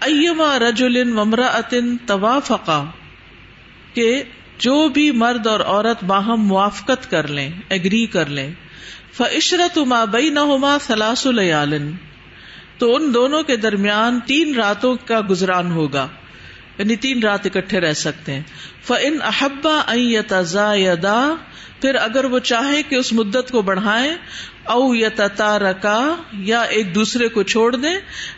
ایما 0.00 0.58
رجل 0.58 1.18
ومرأة 1.18 1.96
توافقا، 2.06 2.84
کہ 3.94 4.22
جو 4.58 4.88
بھی 4.88 5.10
مرد 5.10 5.46
اور 5.46 5.60
عورت 5.60 6.04
باہم 6.04 6.46
موافقت 6.46 7.10
کر 7.10 7.28
لیں 7.28 7.50
ایگری 7.68 8.06
کر 8.06 8.26
لیں 8.26 8.52
فعشرت 9.12 9.78
ما 9.78 10.04
بینہما 10.04 10.78
ثلاث 10.86 11.26
لیال 11.26 11.74
تو 12.78 12.96
ان 12.96 13.14
دونوں 13.14 13.42
کے 13.42 13.56
درمیان 13.56 14.20
تین 14.26 14.54
راتوں 14.54 14.96
کا 15.04 15.20
گزران 15.30 15.70
ہوگا۔ 15.70 16.08
یعنی 16.78 16.96
تین 16.96 17.22
رات 17.22 17.46
اکٹھے 17.46 17.80
رہ 17.80 17.92
سکتے 17.92 18.32
ہیں۔ 18.32 18.42
فن 18.84 19.22
احبا 19.22 19.80
یتزا 19.94 20.72
پھر 21.80 21.94
اگر 21.94 22.24
وہ 22.24 22.38
چاہے 22.38 22.82
کہ 22.82 22.94
اس 22.94 23.12
مدت 23.12 23.50
کو 23.50 23.62
بڑھائیں 23.62 24.16
او 24.64 24.94
یا 24.94 25.08
تتا 25.14 25.58
رکا 25.58 26.14
یا 26.32 26.60
ایک 26.60 26.94
دوسرے 26.94 27.28
کو 27.28 27.42
چھوڑ 27.42 27.76
دیں 27.76 27.94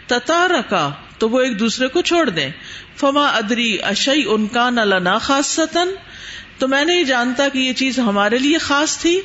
تتا 0.07 0.49
رکا 0.49 0.91
تو 1.19 1.29
وہ 1.31 1.41
ایک 1.41 1.61
دوسرے 1.61 1.89
کو 1.89 2.01
چھوڑ 2.01 2.29
دیں 2.31 2.49
فما 2.97 3.27
ادری 3.27 3.77
اشئی 3.83 4.23
ان 4.27 4.47
کا 4.47 4.71
نہ 4.71 5.19
خاص 5.23 5.61
تو 6.59 6.69
میں 6.69 6.85
نہیں 6.85 7.05
جانتا 7.05 7.49
کہ 7.49 7.59
یہ 7.59 7.73
چیز 7.73 7.99
ہمارے 7.99 8.39
لیے 8.39 8.59
خاص 8.59 8.99
تھی 8.99 9.21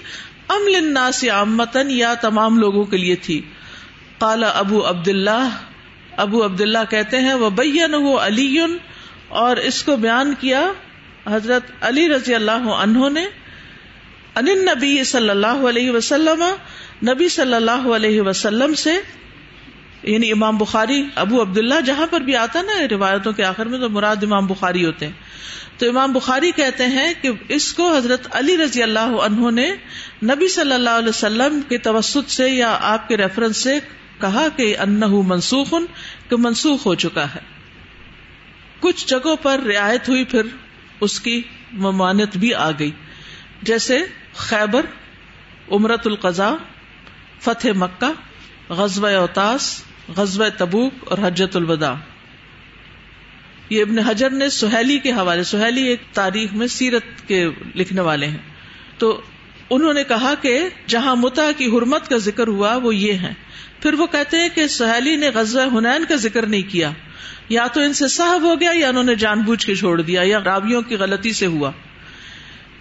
ام 0.50 0.68
لنا 0.68 1.12
سے 1.12 1.30
عامتن 1.30 1.92
یا 1.92 2.14
تمام 2.14 2.58
لوگوں 2.60 2.84
کے 2.84 2.98
لیے 2.98 3.16
تھی۔ 3.16 3.42
کالا 4.20 4.48
ابو 4.48 4.90
عبد 4.90 5.08
اللہ 5.08 5.50
ابو 6.18 6.46
عبد 6.46 6.62
اللہ 6.62 6.90
کہتے 6.90 7.18
ہیں 7.18 7.34
وہ 7.34 7.50
بین 7.50 7.94
وہ 7.94 8.20
علی 8.20 8.58
اور 9.32 9.58
اس 9.58 9.84
کو 9.84 9.96
بیان 9.96 10.34
کیا 10.40 10.72
حضرت 11.28 11.64
علی 11.82 12.10
رضی 12.10 12.36
اللہ 12.36 12.70
عنہ 12.76 13.10
نے، 13.10 13.26
ان 14.36 14.46
نبی 14.46 15.04
صلی 15.04 15.30
اللہ 15.30 15.68
علیہ 15.70 15.92
وسلم، 15.92 16.44
نبی 17.04 17.30
صلی 17.30 17.54
اللہ 17.54 17.88
علیہ 17.96 18.22
وسلم 18.22 18.74
سے 18.74 18.94
یعنی 20.04 20.32
امام 20.32 20.58
بخاری، 20.58 21.04
ابو 21.16 21.42
عبداللہ 21.42 21.82
جہاں 21.86 22.08
پر 22.10 22.22
بھی 22.22 22.36
آتا 22.36 22.62
نا 22.62 22.88
روایتوں 22.92 23.34
کے 23.34 23.44
آخر 23.44 23.66
میں 23.66 23.80
تو 23.80 23.90
مراد 23.90 24.24
امام 24.24 24.48
بخاری 24.48 24.86
ہوتے 24.86 25.06
ہیں۔ 25.06 25.14
تو 25.78 25.90
امام 25.90 26.14
بخاری 26.14 26.52
کہتے 26.52 26.88
ہیں 26.88 27.14
کہ 27.22 27.30
اس 27.50 27.74
کو 27.74 27.96
حضرت 27.96 28.28
علی 28.32 28.58
رضی 28.58 28.84
اللہ 28.84 29.14
عنہ 29.24 29.52
نے 29.52 29.70
نبی 30.24 30.48
صلی 30.48 30.74
اللہ 30.74 30.90
علیہ 30.90 31.10
وسلم 31.10 31.62
کے 31.70 31.78
توسط 31.78 32.32
سے 32.32 32.50
یا 32.50 32.78
آپ 32.82 33.08
کے 33.08 33.18
ریفرنس 33.18 33.58
سے 33.58 33.80
کہا 34.22 34.48
کہ 34.56 34.78
انہ 34.78 35.06
منسوخ 35.06 35.74
کہ 36.30 36.36
منسوخ 36.36 36.86
ہو 36.86 36.96
چکا 36.96 37.26
ہے۔ 37.36 37.61
کچھ 38.82 39.08
جگہوں 39.08 39.36
پر 39.36 39.60
رعایت 39.60 40.10
ہوئی، 40.10 40.26
پھر 40.26 40.42
اس 41.00 41.20
کی 41.20 41.42
ممانت 41.72 42.38
بھی 42.38 42.54
آ 42.54 42.72
گئی۔ 42.72 42.92
جیسے 43.62 44.00
خیبر 44.34 44.86
امرت 45.72 46.08
القضاء، 46.08 46.54
فتح 47.42 47.68
مکہ 47.76 48.12
غزب 48.70 49.06
اوتاس 49.06 49.84
غزب 50.18 50.44
تبوک 50.58 50.94
اور 51.06 51.18
حجت 51.18 51.56
الوداع۔ 51.56 51.94
یہ 53.70 53.82
ابن 53.82 54.00
حجر 54.00 54.30
نے 54.30 54.50
سہیلی 54.50 55.00
کے 55.00 55.12
حوالے، 55.12 55.44
سہیلی 55.44 55.84
ایک 55.84 56.02
تاریخ 56.14 56.54
میں 56.54 56.68
سیرت 56.68 57.28
کے 57.28 57.50
لکھنے 57.76 58.02
والے 58.02 58.28
ہیں۔ 58.28 58.38
تو 58.98 59.22
انہوں 59.72 59.94
نے 59.94 60.04
کہا 60.04 60.34
کہ 60.42 60.70
جہاں 60.88 61.16
متا 61.16 61.52
کی 61.58 61.66
حرمت 61.66 62.10
کا 62.10 62.18
ذکر 62.18 62.48
ہوا 62.48 62.76
وہ 62.76 62.96
یہ 62.96 63.14
ہے۔ 63.14 63.34
پھر 63.80 63.94
وہ 63.94 64.08
کہتے 64.08 64.38
ہیں 64.38 64.50
کہ 64.56 64.68
سہیلی 64.68 65.16
نے 65.16 65.30
غزب 65.30 65.78
حنین 65.78 66.06
کا 66.06 66.16
ذکر 66.16 66.46
نہیں 66.46 66.72
کیا۔ 66.72 66.92
یا 67.50 67.68
تو 67.68 67.82
ان 67.82 67.94
سے 67.94 68.08
صاحب 68.08 68.42
ہو 68.42 68.60
گیا 68.60 68.72
یا 68.74 68.90
انہوں 68.90 69.04
نے 69.04 69.16
جان 69.16 69.42
بوجھ 69.42 69.66
کے 69.66 69.76
چھوڑ 69.76 70.02
دیا 70.02 70.22
یا 70.24 70.40
راویوں 70.46 70.82
کی 70.82 70.96
غلطی 70.96 71.34
سے 71.34 71.46
ہوا۔ 71.46 71.72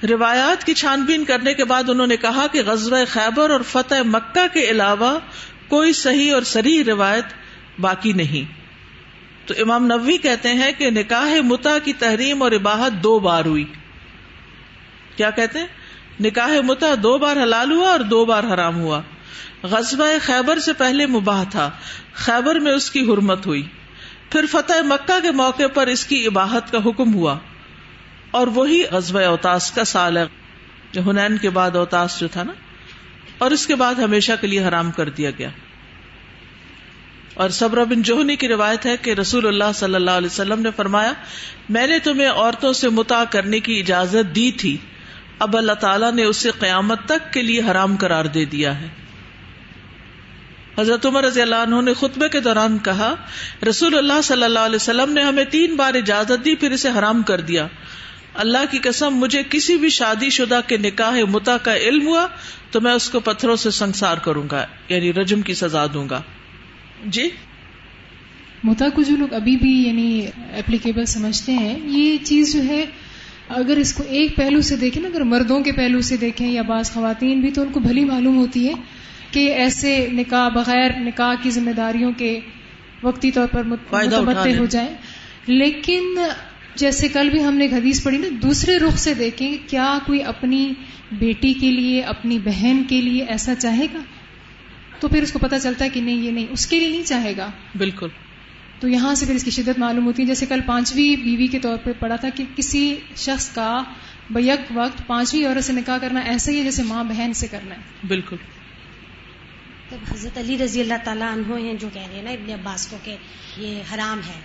روایات 0.08 0.64
کی 0.64 0.74
چھان 0.74 1.02
بین 1.02 1.24
کرنے 1.24 1.54
کے 1.54 1.64
بعد 1.64 1.88
انہوں 1.88 2.06
نے 2.06 2.16
کہا 2.16 2.46
کہ 2.52 2.62
غزب 2.66 2.96
خیبر 3.08 3.50
اور 3.50 3.60
فتح 3.60 3.94
مکہ 4.04 4.54
کے 4.54 4.60
علاوہ 4.60 5.18
کوئی 5.68 5.92
صحیح 5.92 6.34
اور 6.34 6.42
سریح 6.42 6.82
روایت 6.86 7.24
باقی 7.78 8.12
نہیں۔ 8.12 8.52
تو 9.48 9.54
امام 9.58 9.84
نبوی 9.84 10.16
کہتے 10.16 10.48
ہیں 10.48 10.72
کہ 10.78 10.90
نکاح 10.90 11.40
متا 11.40 11.78
کی 11.78 11.92
تحریم 11.92 12.42
اور 12.42 12.52
عباہت 12.52 12.92
دو 12.92 13.18
بار 13.18 13.44
ہوئی۔ 13.44 13.64
کیا 15.16 15.30
کہتے 15.30 15.58
ہیں؟ 15.58 15.66
نکاح 16.20 16.60
متا 16.64 16.94
دو 17.02 17.18
بار 17.18 17.36
حلال 17.36 17.72
ہوا 17.72 17.90
اور 17.90 18.00
دو 18.00 18.24
بار 18.24 18.44
حرام 18.44 18.80
ہوا۔ 18.80 19.02
غزبہ 19.62 20.06
خیبر 20.22 20.58
سے 20.58 20.72
پہلے 20.72 21.06
مباح 21.06 21.44
تھا۔ 21.44 21.70
خیبر 22.12 22.54
میں 22.54 22.72
اس 22.72 22.90
کی 22.90 23.00
حرمت 23.00 23.46
ہوئی۔ 23.46 23.62
پھر 24.30 24.44
فتح 24.50 24.82
مکہ 24.82 25.22
کے 25.22 25.30
موقع 25.30 25.62
پر 25.74 25.86
اس 25.86 26.06
کی 26.06 26.26
عباہت 26.26 26.72
کا 26.72 26.78
حکم 26.86 27.14
ہوا۔ 27.14 27.38
اور 28.30 28.46
وہی 28.46 28.82
غزب 28.90 29.18
اوتاس 29.18 29.70
کا 29.70 29.84
سال 29.84 30.16
ہے۔ 30.16 30.24
جو 30.92 31.10
ہنین 31.10 31.38
کے 31.38 31.50
بعد 31.50 31.76
اوتاس 31.76 32.20
جو 32.20 32.28
تھا 32.28 32.42
نا۔ 32.42 32.52
اور 33.38 33.50
اس 33.50 33.66
کے 33.66 33.74
بعد 33.74 33.94
ہمیشہ 33.94 34.32
کے 34.40 34.46
لیے 34.46 34.64
حرام 34.64 34.90
کر 34.90 35.08
دیا 35.08 35.30
گیا۔ 35.30 35.48
اور 37.34 37.48
صبر 37.48 37.84
بن 37.84 38.02
جوہنی 38.02 38.36
کی 38.36 38.48
روایت 38.48 38.86
ہے 38.86 38.96
کہ 38.96 39.10
رسول 39.10 39.46
اللہ 39.46 39.72
صلی 39.74 39.94
اللہ 39.94 40.10
علیہ 40.10 40.26
وسلم 40.26 40.62
نے 40.62 40.70
فرمایا، 40.76 41.12
میں 41.68 41.86
نے 41.86 41.98
تمہیں 41.98 42.28
عورتوں 42.28 42.72
سے 42.72 42.88
متا 42.88 43.24
کرنے 43.30 43.60
کی 43.60 43.80
اجازت 43.80 44.34
دی 44.34 44.52
تھی۔ 44.52 44.76
اب 45.40 45.56
اللہ 45.56 45.72
تعالیٰ 45.72 46.12
نے 46.12 46.22
اسے 46.22 46.50
قیامت 46.58 46.98
تک 47.06 47.32
کے 47.32 47.42
لیے 47.42 47.62
حرام 47.70 47.96
قرار 47.96 48.24
دے 48.24 48.44
دیا 48.44 48.80
ہے۔ 48.80 48.88
حضرت 50.78 51.06
عمر 51.06 51.24
رضی 51.24 51.40
اللہ 51.40 51.54
عنہ 51.54 51.80
نے 51.80 51.94
خطبے 51.94 52.28
کے 52.28 52.40
دوران 52.40 52.78
کہا، 52.78 53.14
رسول 53.68 53.98
اللہ 53.98 54.20
صلی 54.24 54.44
اللہ 54.44 54.58
علیہ 54.58 54.76
وسلم 54.76 55.12
نے 55.12 55.22
ہمیں 55.22 55.44
تین 55.44 55.76
بار 55.76 55.94
اجازت 55.94 56.44
دی، 56.44 56.54
پھر 56.54 56.70
اسے 56.70 56.88
حرام 56.98 57.22
کر 57.22 57.40
دیا۔ 57.40 57.66
اللہ 58.34 58.58
کی 58.70 58.78
قسم، 58.78 59.14
مجھے 59.14 59.42
کسی 59.50 59.76
بھی 59.76 59.88
شادی 59.88 60.30
شدہ 60.30 60.60
کے 60.66 60.76
نکاح 60.76 61.18
متا 61.30 61.56
کا 61.56 61.76
علم 61.76 62.06
ہوا 62.06 62.26
تو 62.70 62.80
میں 62.80 62.92
اس 62.92 63.10
کو 63.10 63.20
پتھروں 63.20 63.56
سے 63.56 63.70
سنسار 63.70 64.16
کروں 64.16 64.48
گا 64.50 64.66
یعنی 64.88 65.12
رجم 65.12 65.42
کی 65.42 65.54
سزا 65.54 65.86
دوں 65.94 66.08
گا۔ 66.08 66.22
جی؟ 67.06 67.30
متا 68.64 68.88
کو 68.88 69.02
جو 69.02 69.16
لوگ 69.16 69.34
ابھی 69.34 69.56
بھی 69.56 69.88
یعنی 69.88 70.26
اپلیکیبل 70.58 71.04
سمجھتے 71.04 71.52
ہیں، 71.52 71.78
یہ 71.84 72.16
چیز 72.24 72.52
جو 72.52 72.62
ہے 72.62 72.84
اگر 73.50 73.76
اس 73.76 73.92
کو 73.92 74.04
ایک 74.08 74.36
پہلو 74.36 74.60
سے 74.60 74.76
دیکھیں 74.76 75.02
نا 75.02 75.08
اگر 75.08 75.20
مردوں 75.20 75.60
کے 75.60 75.72
پہلو 75.72 76.00
سے 76.00 76.16
دیکھیں 76.16 76.52
یا 76.52 76.62
بعض 76.62 76.90
خواتین 76.90 77.40
بھی 77.40 77.50
تو 77.50 77.62
ان 77.62 77.68
کو 77.72 77.80
بھلی 77.80 78.04
معلوم 78.04 78.36
ہوتی 78.36 78.68
ہے 78.68 78.72
کہ 79.30 79.54
ایسے 79.54 80.08
نکاح 80.12 80.48
بغیر 80.48 80.90
نکاح 81.00 81.34
کی 81.42 81.50
ذمہ 81.50 81.70
داریوں 81.70 82.12
کے 82.16 82.40
وقتی 83.02 83.30
طور 83.30 83.46
پر 83.46 83.62
متمدع 83.62 84.16
ہو 84.58 84.66
جائیں۔ 84.66 84.94
لیکن 85.46 86.18
جیسے 86.74 87.08
کل 87.08 87.28
بھی 87.30 87.44
ہم 87.44 87.54
نے 87.54 87.64
ایک 87.64 87.72
حدیث 87.72 88.02
پڑھی 88.02 88.18
نا 88.18 88.26
دوسرے 88.42 88.78
رخ 88.78 88.98
سے 88.98 89.14
دیکھیں 89.14 89.56
کیا 89.66 89.98
کوئی 90.06 90.22
اپنی 90.22 90.72
بیٹی 91.12 91.52
کے 91.52 91.70
لیے 91.70 92.00
اپنی 92.00 92.38
بہن 92.44 92.82
کے 92.88 93.00
لیے 93.00 93.24
ایسا 93.24 93.54
چاہے 93.54 93.86
گا؟ 93.94 93.98
تو 95.00 95.08
پھر 95.08 95.22
اس 95.22 95.32
کو 95.32 95.38
پتا 95.38 95.58
چلتا 95.58 95.84
ہے 95.84 95.90
کہ 95.90 96.00
نہیں 96.00 96.22
یہ 96.22 96.30
نہیں 96.30 96.46
اس 96.50 96.66
کے 96.66 96.78
لیے 96.78 96.88
نہیں 96.88 97.02
چاہے 97.02 97.34
گا۔ 97.36 97.50
بالکل۔ 97.78 98.08
تو 98.80 98.88
یہاں 98.88 99.14
سے 99.14 99.26
پھر 99.26 99.34
اس 99.34 99.44
کی 99.44 99.50
شدت 99.50 99.78
معلوم 99.78 100.06
ہوتی 100.06 100.22
ہے۔ 100.22 100.26
جیسے 100.26 100.46
کل 100.46 100.60
پانچویں 100.66 101.16
بیوی 101.16 101.46
کے 101.46 101.58
طور 101.58 101.76
پہ 101.84 101.92
پڑا 101.98 102.16
تھا 102.16 102.28
کہ 102.34 102.44
کسی 102.56 102.96
شخص 103.16 103.50
کا 103.54 103.82
بیک 104.30 104.60
وقت 104.74 105.06
پانچویں 105.06 105.46
عورت 105.46 105.64
سے 105.64 105.72
نکاح 105.72 105.98
کرنا 105.98 106.20
ایسا 106.20 106.52
ہی 106.52 106.58
ہے 106.58 106.64
جیسے 106.64 106.82
ماں 106.82 107.04
بہن 107.04 107.32
سے 107.32 107.46
کرنا 107.46 107.74
ہے۔ 107.74 107.80
بالکل۔ 108.08 108.36
حضرت 110.12 110.38
علی 110.38 110.58
رضی 110.58 110.80
اللہ 110.80 110.94
تعالیٰ 111.04 111.32
عنہ 111.32 111.58
ہیں 111.58 111.74
جو 111.74 111.88
کہہ 111.92 112.02
رہے 112.02 112.14
ہیں 112.14 112.22
نا 112.22 112.30
ابن 112.30 112.52
عباس 112.52 112.86
کو 112.86 112.96
کہ 113.04 113.16
یہ 113.56 113.82
حرام 113.94 114.18
ہے۔ 114.18 114.40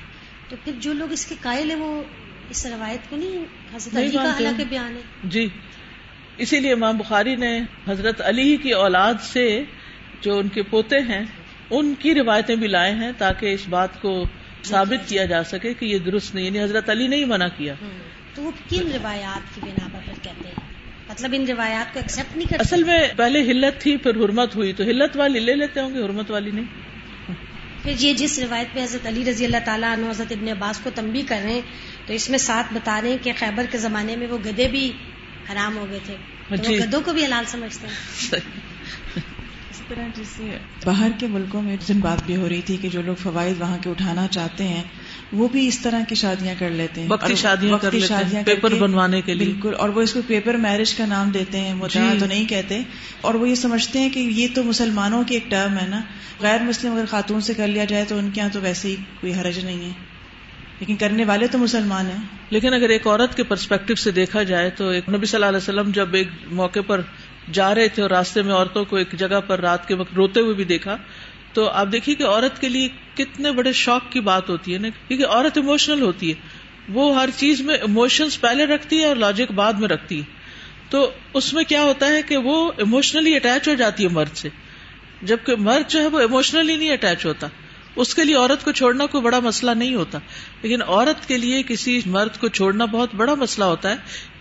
تو 0.50 0.56
پھر 0.64 0.74
جو 0.80 0.94
لوگ 0.94 1.12
اس 1.12 1.26
کے 1.26 1.36
قائل 1.42 1.70
ہیں 1.70 1.78
وہ 1.78 2.04
اس 2.50 2.66
روایت 2.66 3.10
کو 3.10 3.16
نہیں 3.16 3.44
حضرت 3.76 3.98
علی 3.98 4.12
کا 4.12 4.30
حالانکہ 4.30 4.64
بیان 4.70 4.96
ہے۔ 4.96 5.02
جی۔ 5.24 5.48
اسی 6.38 6.60
لیے 6.60 6.74
امام 6.74 6.98
بخاری 6.98 7.36
نے 7.36 7.60
حضرت 7.88 8.22
علی 8.22 8.58
کی 8.58 8.72
اولاد 8.72 9.14
سے 9.22 9.64
جو 10.22 10.38
ان 10.38 10.48
کے 10.48 10.62
پوتے 10.64 10.96
ہیں 11.00 11.26
ان 11.70 11.94
کی 12.00 12.14
روایتیں 12.14 12.56
بھی 12.56 12.68
لائے 12.68 12.92
ہیں 12.92 13.12
تاکہ 13.18 13.54
اس 13.54 13.68
بات 13.70 14.02
کو 14.02 14.26
ثابت 14.64 15.10
کیا 15.10 15.26
جا 15.26 15.44
سکے 15.44 15.74
کہ 15.74 15.86
یہ 15.86 15.98
درست 15.98 16.36
نہیں 16.36 16.46
یعنی 16.46 16.64
حضرت 16.64 16.90
علی 16.90 17.08
نے 17.08 17.16
ہی 17.16 17.26
منع 17.26 17.48
کیا۔ 17.58 17.74
تو 18.36 18.42
وہ 18.42 18.52
کن 18.70 18.92
روایات 18.94 19.56
کی 19.56 19.62
بنا 19.64 19.88
پر 19.94 20.00
کہتے 20.22 20.48
ہیں؟ 20.48 20.66
مطلب 21.10 21.30
ان 21.34 21.46
روایات 21.48 21.94
کو 21.94 22.00
ایکسپٹ 22.00 22.38
نہیں 22.38 22.48
کرتے؟ 22.50 22.62
اصل 22.62 22.84
میں 22.84 23.08
پہلے 23.18 23.42
ہلت 23.42 23.82
تھی 23.82 23.98
پھر 23.98 24.16
حرمت 24.16 24.56
ہوئی 24.56 24.74
تو 24.74 24.84
ہلت 24.84 25.18
والی 25.18 25.40
لے 25.40 25.56
لیتے 25.56 25.80
ہوں 25.80 25.94
گے 25.94 26.04
حرمت 26.04 26.32
والی 26.32 26.52
نہیں؟ 26.52 26.66
پھر 27.84 27.94
یہ 28.00 28.14
جس 28.14 28.40
روایت 28.40 28.68
پہ 28.74 28.84
حضرت 28.84 29.08
علی 29.08 29.32
رضی 29.32 29.46
اللہ 29.46 29.58
تعالیٰ 29.66 29.94
عنہ 29.94 30.10
حضرت 30.10 30.32
ابن 30.32 30.48
عباس 30.48 30.80
کو 30.80 30.90
تنبی 30.96 31.22
کر 31.22 31.40
رہے 31.44 31.52
ہیں 31.52 31.62
تو 32.06 32.14
اس 32.14 32.30
میں 32.30 32.38
ساتھ 32.38 32.74
بتا 32.74 33.02
رہے 33.02 33.10
ہیں 33.10 33.18
کہ 33.22 33.32
خیبر 33.40 33.66
کے 33.72 33.78
زمانے 33.78 34.16
میں 34.16 34.28
وہ 34.28 34.38
گدے 34.46 34.68
بھی 34.68 34.92
حرام 35.52 35.78
ہو 35.78 35.86
گئے 35.90 36.00
تھے۔ 36.06 36.16
تو 36.50 36.56
جی۔ 36.56 36.80
وہ 36.80 36.86
گدوں 36.86 37.02
کو 37.06 37.14
بھی 37.14 37.26
حلال 37.26 37.44
سمجھتے 37.48 37.88
ہیں۔ 37.88 39.35
طرح 39.88 40.08
جیسے 40.16 40.58
باہر 40.86 41.10
کے 41.20 41.28
ملکوں 41.28 41.62
میں 41.62 41.78
جن 41.88 42.00
بات 42.00 42.18
بھی 42.26 42.36
ہو 42.36 42.50
رہی 42.50 42.62
تھی 42.62 42.78
کہ 42.78 42.90
جو 42.90 43.02
لوگ 43.02 43.16
فوائد 43.16 43.62
وہاں 43.62 43.78
کے 43.82 43.90
اٹھانا 43.90 44.28
چاہتے 44.32 44.64
ہیں 44.68 44.84
وہ 45.34 45.48
بھی 45.48 45.68
اس 45.68 45.80
طرح 45.80 46.00
کی 46.10 46.16
شادیاں 46.16 46.56
کر 46.60 46.70
لیتے 46.70 47.02
ہیں۔ 47.02 47.08
وقتی 47.12 47.36
شادیاں 47.36 47.78
کر 47.78 47.92
لیتے 47.92 48.14
ہیں، 48.14 48.22
شادیاں 48.22 48.44
کر 48.44 48.56
پیپر 48.56 48.74
بنوانے 48.74 49.22
کے 49.22 49.34
لیے۔ 49.34 49.48
بالکل 49.48 49.74
اور 49.78 49.90
وہ 49.90 50.02
اس 50.02 50.14
کو 50.14 50.20
پیپر 50.28 50.54
میرج 50.54 50.94
کا 50.94 51.06
نام 51.06 51.30
دیتے 51.30 51.60
ہیں 51.60 51.74
متعا 51.74 52.14
جی۔ 52.14 52.20
تو 52.20 52.26
نہیں 52.26 52.46
کہتے۔ 52.46 52.82
اور 53.22 53.34
وہ 53.34 53.50
یہ 53.50 53.56
سمجھتے 53.56 54.00
ہیں 54.00 54.10
کہ 54.10 54.20
یہ 54.20 54.48
تو 54.56 54.64
مسلمانوں 54.64 55.24
کی 55.24 55.34
ایک 55.34 55.52
ٹرم 55.52 55.78
ہے 55.78 55.88
نا۔ 55.88 56.02
غیر 56.42 56.62
مسلم 56.62 56.94
اگر 56.94 57.06
خاتون 57.06 57.42
سے 57.42 57.54
کر 57.54 57.68
لیا 57.68 57.86
جائے 57.86 58.06
تو 58.08 58.18
ان 58.18 58.32
کے 58.32 58.42
یہاں 58.42 58.50
تو 58.54 58.62
ویسے 58.62 58.88
ہی 58.88 58.96
کوئی 59.22 59.34
حرج 59.34 59.60
نہیں 59.60 59.86
ہے۔ 59.86 60.16
لیکن 60.80 60.96
کرنے 60.96 61.26
والے 61.26 61.48
تو 61.48 61.58
مسلمان 61.58 62.06
ہیں۔ 62.06 62.22
لیکن 62.50 62.74
اگر 62.74 62.90
ایک 62.90 63.08
عورت 63.08 63.38
کے 63.38 63.44
پرسپیکٹو 63.44 63.96
سے 63.96 64.12
دیکھا 64.12 64.44
جائے 64.44 64.70
تو 64.70 64.90
ایک 64.90 65.10
نبی 65.10 65.26
صلی 65.26 65.36
اللہ 65.36 65.46
علیہ 65.46 65.58
وسلم 65.58 65.92
جب 65.92 66.14
ایک 66.14 66.28
موقع 66.52 66.80
پر 66.88 67.02
جا 67.54 67.76
رہے 67.76 67.88
تھے 67.88 68.02
اور 68.02 68.12
راستے 68.12 68.42
میں 68.42 68.54
عورتوں 68.54 68.86
کو 68.86 68.96
ایک 68.96 69.12
جگہ 69.12 69.40
پر 69.48 69.60
رات 69.60 69.88
کے 69.88 69.94
وقت 69.94 70.14
روتے 70.14 70.40
ہوئے 70.40 70.54
بھی 70.54 70.64
دیکھا، 70.64 70.98
تو 71.54 71.70
آپ 71.70 71.88
دیکھیے 71.92 72.16
کہ 72.16 72.24
عورت 72.24 72.62
کے 72.62 72.70
لیے 72.70 72.88
کتنے 73.16 73.52
بڑے 73.52 73.72
شوق 73.72 74.12
کی 74.12 74.20
بات 74.20 74.50
ہوتی 74.50 74.74
ہے 74.74 74.78
نا، 74.78 74.88
کیونکہ 75.08 75.26
عورت 75.26 75.58
ایموشنل 75.58 76.02
ہوتی 76.02 76.30
ہے۔ 76.30 76.34
وہ 76.90 77.16
ہر 77.16 77.30
چیز 77.38 77.62
میں 77.62 77.76
ایموشنز 77.76 78.40
پہلے 78.40 78.66
رکھتی 78.66 79.00
ہے 79.00 79.06
اور 79.06 79.16
لاجک 79.16 79.52
بعد 79.52 79.74
میں 79.74 79.90
رکھتی 79.90 80.18
ہے۔ 80.18 80.24
تو 80.90 81.12
اس 81.34 81.54
میں 81.54 81.64
کیا 81.64 81.84
ہوتا 81.84 82.08
ہے 82.08 82.22
کہ 82.22 82.38
وہ 82.38 82.72
ایموشنلی 82.78 83.36
اٹیچ 83.36 83.68
ہو 83.68 83.74
جاتی 83.74 84.04
ہے 84.04 84.10
مرد 84.10 84.36
سے، 84.36 84.50
جبکہ 85.22 85.56
مرد 85.56 85.92
جو 85.92 86.00
ہے 86.00 86.08
وہ 86.08 86.20
ایموشنلی 86.20 86.76
نہیں 86.76 86.92
اٹیچ 86.92 87.26
ہوتا۔ 87.26 87.48
اس 87.96 88.16
کے 88.16 88.24
لیے 88.24 88.36
عورت 88.36 88.64
کو 88.64 88.72
چھوڑنا 88.72 89.06
کوئی 89.06 89.24
بڑا 89.24 89.40
مسئلہ 89.40 89.72
نہیں 89.72 89.96
ہوتا۔ 89.96 90.20
لیکن 90.62 90.82
عورت 90.82 91.28
کے 91.28 91.38
لیے 91.38 91.64
کسی 91.64 92.02
مرد 92.06 92.38
کو 92.38 92.48
چھوڑنا 92.48 92.86
بہت 92.86 93.16
بڑا 93.16 93.34
مسئلہ 93.34 93.66
ہوتا 93.66 93.90
ہے۔ 93.90 93.96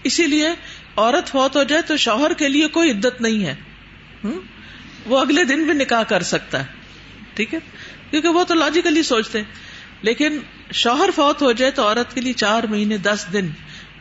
اسی 0.05 0.27
لیے 0.27 0.49
عورت 0.97 1.29
فوت 1.29 1.57
ہو 1.57 1.63
جائے 1.63 1.83
تو 1.83 1.97
شوہر 1.97 2.33
کے 2.33 2.49
لیے 2.49 2.69
کوئی 2.69 2.91
عدت 2.91 3.21
نہیں 3.21 3.47
ہے۔ 3.47 3.55
وہ 5.07 5.21
اگلے 5.21 5.45
دن 5.45 5.65
بھی 5.65 5.73
نکاح 5.73 6.03
کر 6.03 6.23
سکتا 6.23 6.61
ہے۔ 6.61 6.67
ٹھیک 7.35 7.55
ہے؟ 7.55 7.59
کیونکہ 8.11 8.29
وہ 8.29 8.45
تو 8.45 8.55
لاجیکلی 8.55 9.03
سوچتے 9.03 9.39
ہیں۔ 9.39 9.53
لیکن 10.03 10.39
شوہر 10.73 11.11
فوت 11.15 11.43
ہو 11.43 11.53
جائے 11.53 11.71
تو 11.71 11.83
عورت 11.89 12.15
کے 12.15 12.21
لیے 12.21 12.33
چار 12.33 12.63
مہینے، 12.63 12.97
دس 12.97 13.27
دن 13.33 13.49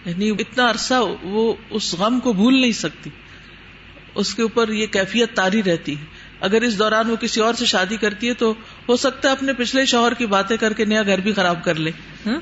یعنی 0.05 0.29
اتنا 0.29 0.69
عرصہ 0.69 0.93
وہ 1.23 1.53
اس 1.69 1.93
غم 1.93 2.19
کو 2.19 2.33
بھول 2.33 2.61
نہیں 2.61 2.71
سکتی۔ 2.71 3.09
اس 4.15 4.35
کے 4.35 4.41
اوپر 4.41 4.69
یہ 4.69 4.87
کیفیت 4.87 5.35
تاری 5.35 5.63
رہتی 5.63 5.99
ہے۔ 5.99 6.05
اگر 6.39 6.61
اس 6.61 6.79
دوران 6.79 7.09
وہ 7.09 7.15
کسی 7.15 7.41
اور 7.41 7.53
سے 7.53 7.65
شادی 7.65 7.97
کرتی 7.97 8.27
ہے 8.27 8.33
تو 8.33 8.53
ہو 8.89 8.95
سکتا 8.95 9.27
ہے 9.27 9.33
اپنے 9.33 9.53
پچھلے 9.53 9.85
شوہر 9.85 10.13
کی 10.13 10.25
باتیں 10.25 10.57
کر 10.57 10.73
کے 10.73 10.85
نیا 10.85 11.03
گھر 11.03 11.19
بھی 11.19 11.33
خراب 11.33 11.63
کر 11.63 11.75
لے۔ 11.75 11.91
ہاں؟ 12.25 12.39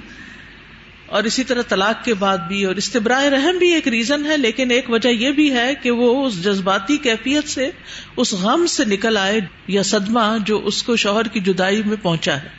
اور 1.12 1.24
اسی 1.24 1.44
طرح 1.44 1.62
طلاق 1.62 2.06
کے 2.06 2.14
بعد 2.14 2.38
بھی 2.38 2.66
اور 2.66 2.76
استبراہ 2.76 3.24
رحم 3.24 3.58
بھی 3.58 3.74
ایک 3.74 3.88
ریزن 3.88 4.26
ہے، 4.26 4.38
لیکن 4.38 4.72
ایک 4.72 4.90
وجہ 4.90 5.10
یہ 5.10 5.32
بھی 5.32 5.54
ہے 5.54 5.76
کہ 5.76 5.92
وہ 5.92 6.26
اس 6.26 6.44
جذباتی 6.44 6.98
کیفیت 6.98 7.48
سے 7.48 7.70
اس 8.18 8.34
غم 8.34 8.66
سے 8.66 8.86
نکل 8.86 9.18
آئے 9.18 9.40
یا 9.68 9.84
صدمہ 9.84 10.38
جو 10.46 10.62
اس 10.66 10.84
کو 10.84 10.96
شوہر 10.96 11.28
کی 11.28 11.40
جدائی 11.40 11.84
میں 11.86 11.98
پہنچا 12.02 12.36
ہے۔ 12.36 12.50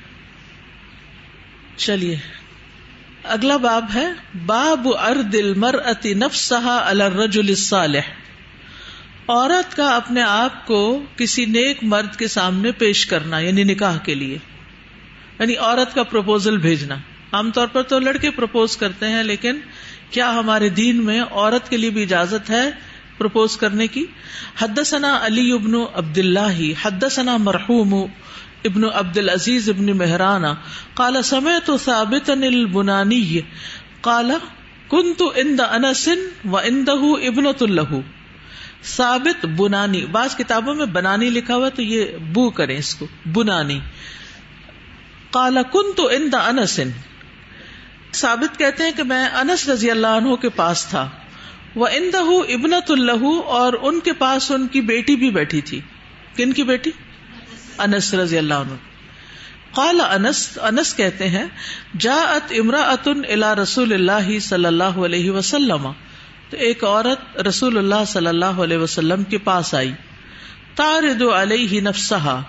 چلیے، 1.76 2.16
اگلا 3.24 3.56
باب 3.56 3.84
ہے، 3.94 4.06
باب 4.46 4.88
ارد 4.88 5.34
المرأة 5.34 6.18
نفسها 6.18 6.78
على 6.84 7.02
الرجل 7.02 7.48
الصالح۔ 7.48 8.00
عورت 9.28 9.76
کا 9.76 9.96
اپنے 9.96 10.22
آپ 10.22 10.66
کو 10.66 11.02
کسی 11.16 11.44
نیک 11.44 11.78
مرد 11.82 12.16
کے 12.16 12.28
سامنے 12.28 12.72
پیش 12.72 13.06
کرنا 13.06 13.38
یعنی 13.38 13.64
نکاح 13.64 13.98
کے 13.98 14.14
لیے 14.14 14.38
یعنی 15.38 15.56
عورت 15.56 15.94
کا 15.94 16.02
پروپوزل 16.02 16.56
بھیجنا۔ 16.56 16.96
عام 17.32 17.50
طور 17.50 17.66
پر 17.66 17.82
تو 17.82 17.98
لڑکے 17.98 18.30
پروپوز 18.30 18.76
کرتے 18.76 19.08
ہیں، 19.08 19.22
لیکن 19.22 19.60
کیا 20.10 20.34
ہمارے 20.34 20.68
دین 20.68 21.04
میں 21.04 21.22
عورت 21.22 21.70
کے 21.70 21.76
لیے 21.76 21.90
بھی 21.90 22.02
اجازت 22.02 22.50
ہے 22.50 22.70
پروپوز 23.18 23.56
کرنے 23.56 23.86
کی؟ 23.86 24.06
حدثنا 24.60 25.18
علی 25.22 25.52
ابن 25.52 25.74
عبد 25.94 26.18
اللہ 26.18 26.86
حدثنا 26.86 27.36
مرحوم 27.36 27.94
ابن 28.64 28.84
عبد 28.94 29.18
العزیز 29.18 29.68
ابن 29.68 29.98
مہرانا، 29.98 30.54
قال 30.94 31.22
سمعت 31.22 31.70
ثابتا 31.84 32.32
البنانی، 32.32 33.40
قال 34.00 34.30
كنت 34.88 35.22
عند 35.36 35.60
انس 35.60 36.08
وعنده 36.44 37.26
ابنة 37.26 37.66
له. 37.70 38.00
ثابت 38.84 39.46
بنانی، 39.46 40.06
بعض 40.06 40.36
کتابوں 40.36 40.74
میں 40.74 40.86
بنانی 40.86 41.30
لکھا 41.30 41.56
ہوا 41.56 41.68
تو 41.68 41.82
یہ 41.82 42.04
بو 42.32 42.50
کریں 42.50 42.78
اس 42.78 42.94
کو، 42.94 43.06
بنانی۔ 43.32 43.80
کالا 45.30 45.62
کن 45.62 45.92
تو 45.96 46.08
ان 46.08 46.28
دا 46.32 46.38
انسن 46.38 46.88
ثابت 48.12 48.58
کہتے 48.58 48.84
ہیں 48.84 48.92
کہ 48.96 49.02
میں 49.02 49.28
انس 49.28 49.68
رضی 49.68 49.90
اللہ 49.90 50.06
عنہ 50.06 50.34
کے 50.34 50.48
پاس 50.48 50.86
تھا۔ 50.86 51.08
وہ 51.74 51.86
ان 51.86 52.10
دہ 52.12 52.52
ابنت 52.52 52.90
اللہ 52.90 53.42
اور 53.44 53.72
ان 53.82 54.00
کے 54.00 54.12
پاس 54.12 54.50
ان 54.50 54.66
کی 54.66 54.80
بیٹی 54.80 55.16
بھی 55.16 55.30
بیٹھی 55.30 55.60
تھی۔ 55.60 55.80
کن 56.36 56.52
کی 56.52 56.62
بیٹی؟ 56.62 56.90
انس 57.78 58.14
رضی 58.14 58.38
اللہ 58.38 58.54
عنہ۔ 58.54 58.74
قال 59.74 60.00
انس 60.00 60.58
انس 60.62 60.94
کہتے 60.94 61.28
ہیں 61.28 61.44
جا 61.98 62.14
ات 62.14 62.52
امرا 62.58 62.82
اتن 62.82 63.22
الا 63.28 63.54
رسول 63.54 63.92
اللہ 63.92 64.38
صلی 64.38 64.66
اللہ 64.66 64.84
علیہ 64.84 65.30
وسلم۔ 65.30 65.88
تو 66.50 66.56
ایک 66.56 66.84
عورت 66.84 67.40
رسول 67.40 67.78
اللہ 67.78 68.04
صلی 68.06 68.26
اللہ 68.26 68.44
علیہ 68.44 68.78
وسلم 68.78 69.22
کے 69.22 69.38
پاس 69.38 69.74
آئی۔ 69.74 69.92
تارد 70.74 71.22
علیہ 71.22 71.80
نفسہا 71.80 72.42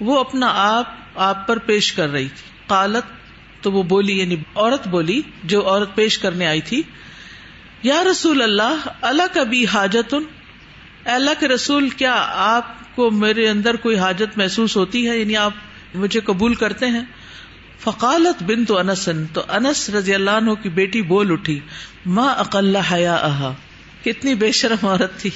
وہ 0.00 0.20
اپنا 0.20 0.52
آپ 0.54 0.94
آپ 1.14 1.46
پر 1.46 1.58
پیش 1.58 1.92
کر 1.92 2.08
رہی 2.08 2.28
تھی۔ 2.28 2.50
قالت 2.66 3.23
تو 3.64 3.72
وہ 3.72 3.82
بولی 3.82 4.18
یعنی 4.18 4.36
عورت 4.56 4.88
بولی، 4.88 5.20
جو 5.44 5.66
عورت 5.68 5.94
پیش 5.94 6.18
کرنے 6.18 6.46
آئی 6.46 6.60
تھی، 6.60 6.82
یا 7.82 8.02
رسول 8.10 8.42
اللہ 8.42 8.88
اللہ 9.02 9.34
کبھی 9.34 9.64
حاجت 9.66 10.14
اللہ 11.04 11.40
کے 11.40 11.48
رسول، 11.48 11.88
کیا 11.90 12.14
آپ 12.46 12.96
کو 12.96 13.10
میرے 13.10 13.48
اندر 13.48 13.76
کوئی 13.76 13.98
حاجت 13.98 14.38
محسوس 14.38 14.76
ہوتی 14.76 15.08
ہے؟ 15.08 15.18
یعنی 15.18 15.36
آپ 15.36 15.52
مجھے 15.94 16.20
قبول 16.20 16.54
کرتے 16.54 16.86
ہیں؟ 16.86 17.02
فقالت 17.80 18.42
بن 18.42 18.64
تو 18.64 18.78
انسن، 18.78 19.24
تو 19.32 19.42
انس 19.48 19.90
رضی 19.90 20.14
اللہ 20.14 20.30
عنہ 20.30 20.54
کی 20.62 20.68
بیٹی 20.68 21.02
بول 21.02 21.32
اٹھی 21.32 21.58
ماں 22.06 22.34
اقل 22.34 22.76
حیا 22.76 23.14
اہا 23.14 23.52
کتنی 24.04 24.34
بے 24.34 24.52
شرم 24.52 24.86
عورت 24.86 25.18
تھی، 25.18 25.30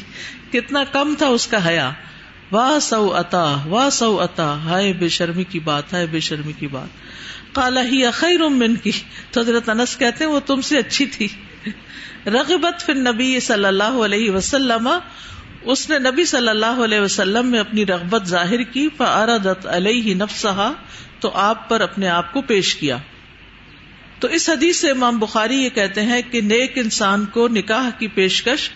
کتنا 0.53 0.85
کم 0.93 1.15
تھا 1.19 1.27
اس 1.27 1.47
کا 1.47 1.67
حیا 1.69 1.91
واہ 2.53 2.79
سو 2.79 3.15
اتا 3.15 3.45
واہ 3.67 3.91
سو 3.91 4.21
اتا 4.21 4.53
ہائے، 4.65 4.93
بے 4.93 5.09
شرمی 5.09 5.45
کی 5.45 5.61
بات، 5.61 5.93
ہائے، 5.93 6.07
بے 6.07 6.21
شرمی 6.21 6.53
کی 6.53 6.67
بات۔ 6.67 6.91
کالا 7.53 7.83
ہی 7.83 8.03
خیر 8.11 8.49
من 8.49 8.75
کی 8.77 8.91
تو 9.31 9.41
حضرت 9.41 9.69
انس 9.69 9.97
کہتے 9.97 10.25
ہیں 10.25 10.31
وہ 10.31 10.41
تم 10.47 10.61
سے 10.61 10.79
اچھی 10.79 11.07
تھی. 11.07 11.29
رغبت 12.27 12.83
فی 12.83 12.93
نبی 12.93 13.39
صلی 13.41 13.65
اللہ 13.65 13.99
علیہ 14.05 14.31
وسلم. 14.31 14.89
اس 15.65 15.89
نے 15.91 15.99
نبی 15.99 16.25
صلی 16.25 16.49
اللہ 16.49 16.83
علیہ 16.85 17.01
وسلم 17.01 17.47
میں 17.47 17.61
اپنی 17.61 17.87
رغبت 17.87 18.27
ظاہر 18.27 18.63
کی. 18.63 18.89
فاردت 18.97 19.67
علیہ 19.67 20.15
نفسہا 20.15 20.73
تو 21.21 21.31
آپ 21.43 21.69
پر 21.69 21.81
اپنے 21.81 22.09
آپ 22.09 22.33
کو 22.33 22.43
پیش 22.43 22.75
کیا. 22.75 22.99
تو 24.19 24.29
اس 24.29 24.49
حدیث 24.49 24.77
سے 24.77 24.91
امام 24.91 25.19
بخاری 25.19 25.57
یہ 25.57 25.69
کہتے 25.71 26.03
ہیں 26.03 26.21
کہ 26.31 26.41
نیک 26.41 26.79
انسان 26.79 27.25
کو 27.27 27.49
نکاح 27.49 27.89
کی 27.99 28.07
پیشکش 28.15 28.69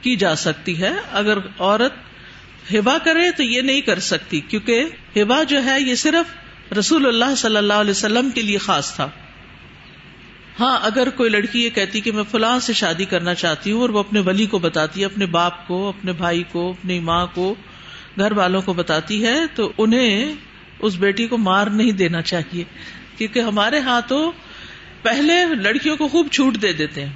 کی 0.00 0.16
جا 0.16 0.34
سکتی 0.36 0.80
ہے. 0.80 0.92
اگر 1.12 1.38
عورت 1.38 2.72
ہبا 2.72 2.96
کرے 3.04 3.30
تو 3.30 3.42
یہ 3.42 3.62
نہیں 3.62 3.80
کر 3.80 3.98
سکتی، 4.00 4.40
کیونکہ 4.40 4.84
ہبا 5.16 5.42
جو 5.42 5.64
ہے 5.64 5.80
یہ 5.80 5.94
صرف 5.94 6.32
رسول 6.78 7.06
اللہ 7.06 7.34
صلی 7.34 7.56
اللہ 7.56 7.72
علیہ 7.72 7.90
وسلم 7.90 8.30
کے 8.30 8.42
لیے 8.42 8.58
خاص 8.58 8.94
تھا۔ 8.94 9.08
ہاں 10.60 10.78
اگر 10.82 11.08
کوئی 11.10 11.30
لڑکی 11.30 11.64
یہ 11.64 11.70
کہتی 11.70 12.00
کہ 12.00 12.12
میں 12.12 12.24
فلاں 12.30 12.58
سے 12.58 12.72
شادی 12.72 13.04
کرنا 13.04 13.34
چاہتی 13.34 13.72
ہوں 13.72 13.80
اور 13.80 13.88
وہ 13.88 13.98
اپنے 13.98 14.20
ولی 14.20 14.46
کو 14.46 14.58
بتاتی 14.58 15.00
ہے، 15.00 15.04
اپنے 15.04 15.26
باپ 15.26 15.68
کو، 15.68 15.88
اپنے 15.88 16.12
بھائی 16.12 16.42
کو، 16.52 16.70
اپنی 16.70 17.00
ماں 17.00 17.26
کو، 17.34 17.54
گھر 18.18 18.32
والوں 18.32 18.62
کو 18.62 18.72
بتاتی 18.72 19.26
ہے، 19.26 19.46
تو 19.54 19.72
انہیں 19.78 20.34
اس 20.78 20.94
بیٹی 20.94 21.26
کو 21.26 21.38
مار 21.38 21.66
نہیں 21.66 21.92
دینا 21.92 22.22
چاہیے۔ 22.22 22.64
کیونکہ 23.18 23.38
ہمارے 23.38 23.78
ہاں 23.78 24.00
تو 24.08 24.32
پہلے 25.02 25.54
لڑکیوں 25.54 25.96
کو 25.96 26.08
خوب 26.08 26.28
چھوٹ 26.32 26.56
دے 26.62 26.72
دیتے 26.72 27.04
ہیں۔ 27.04 27.12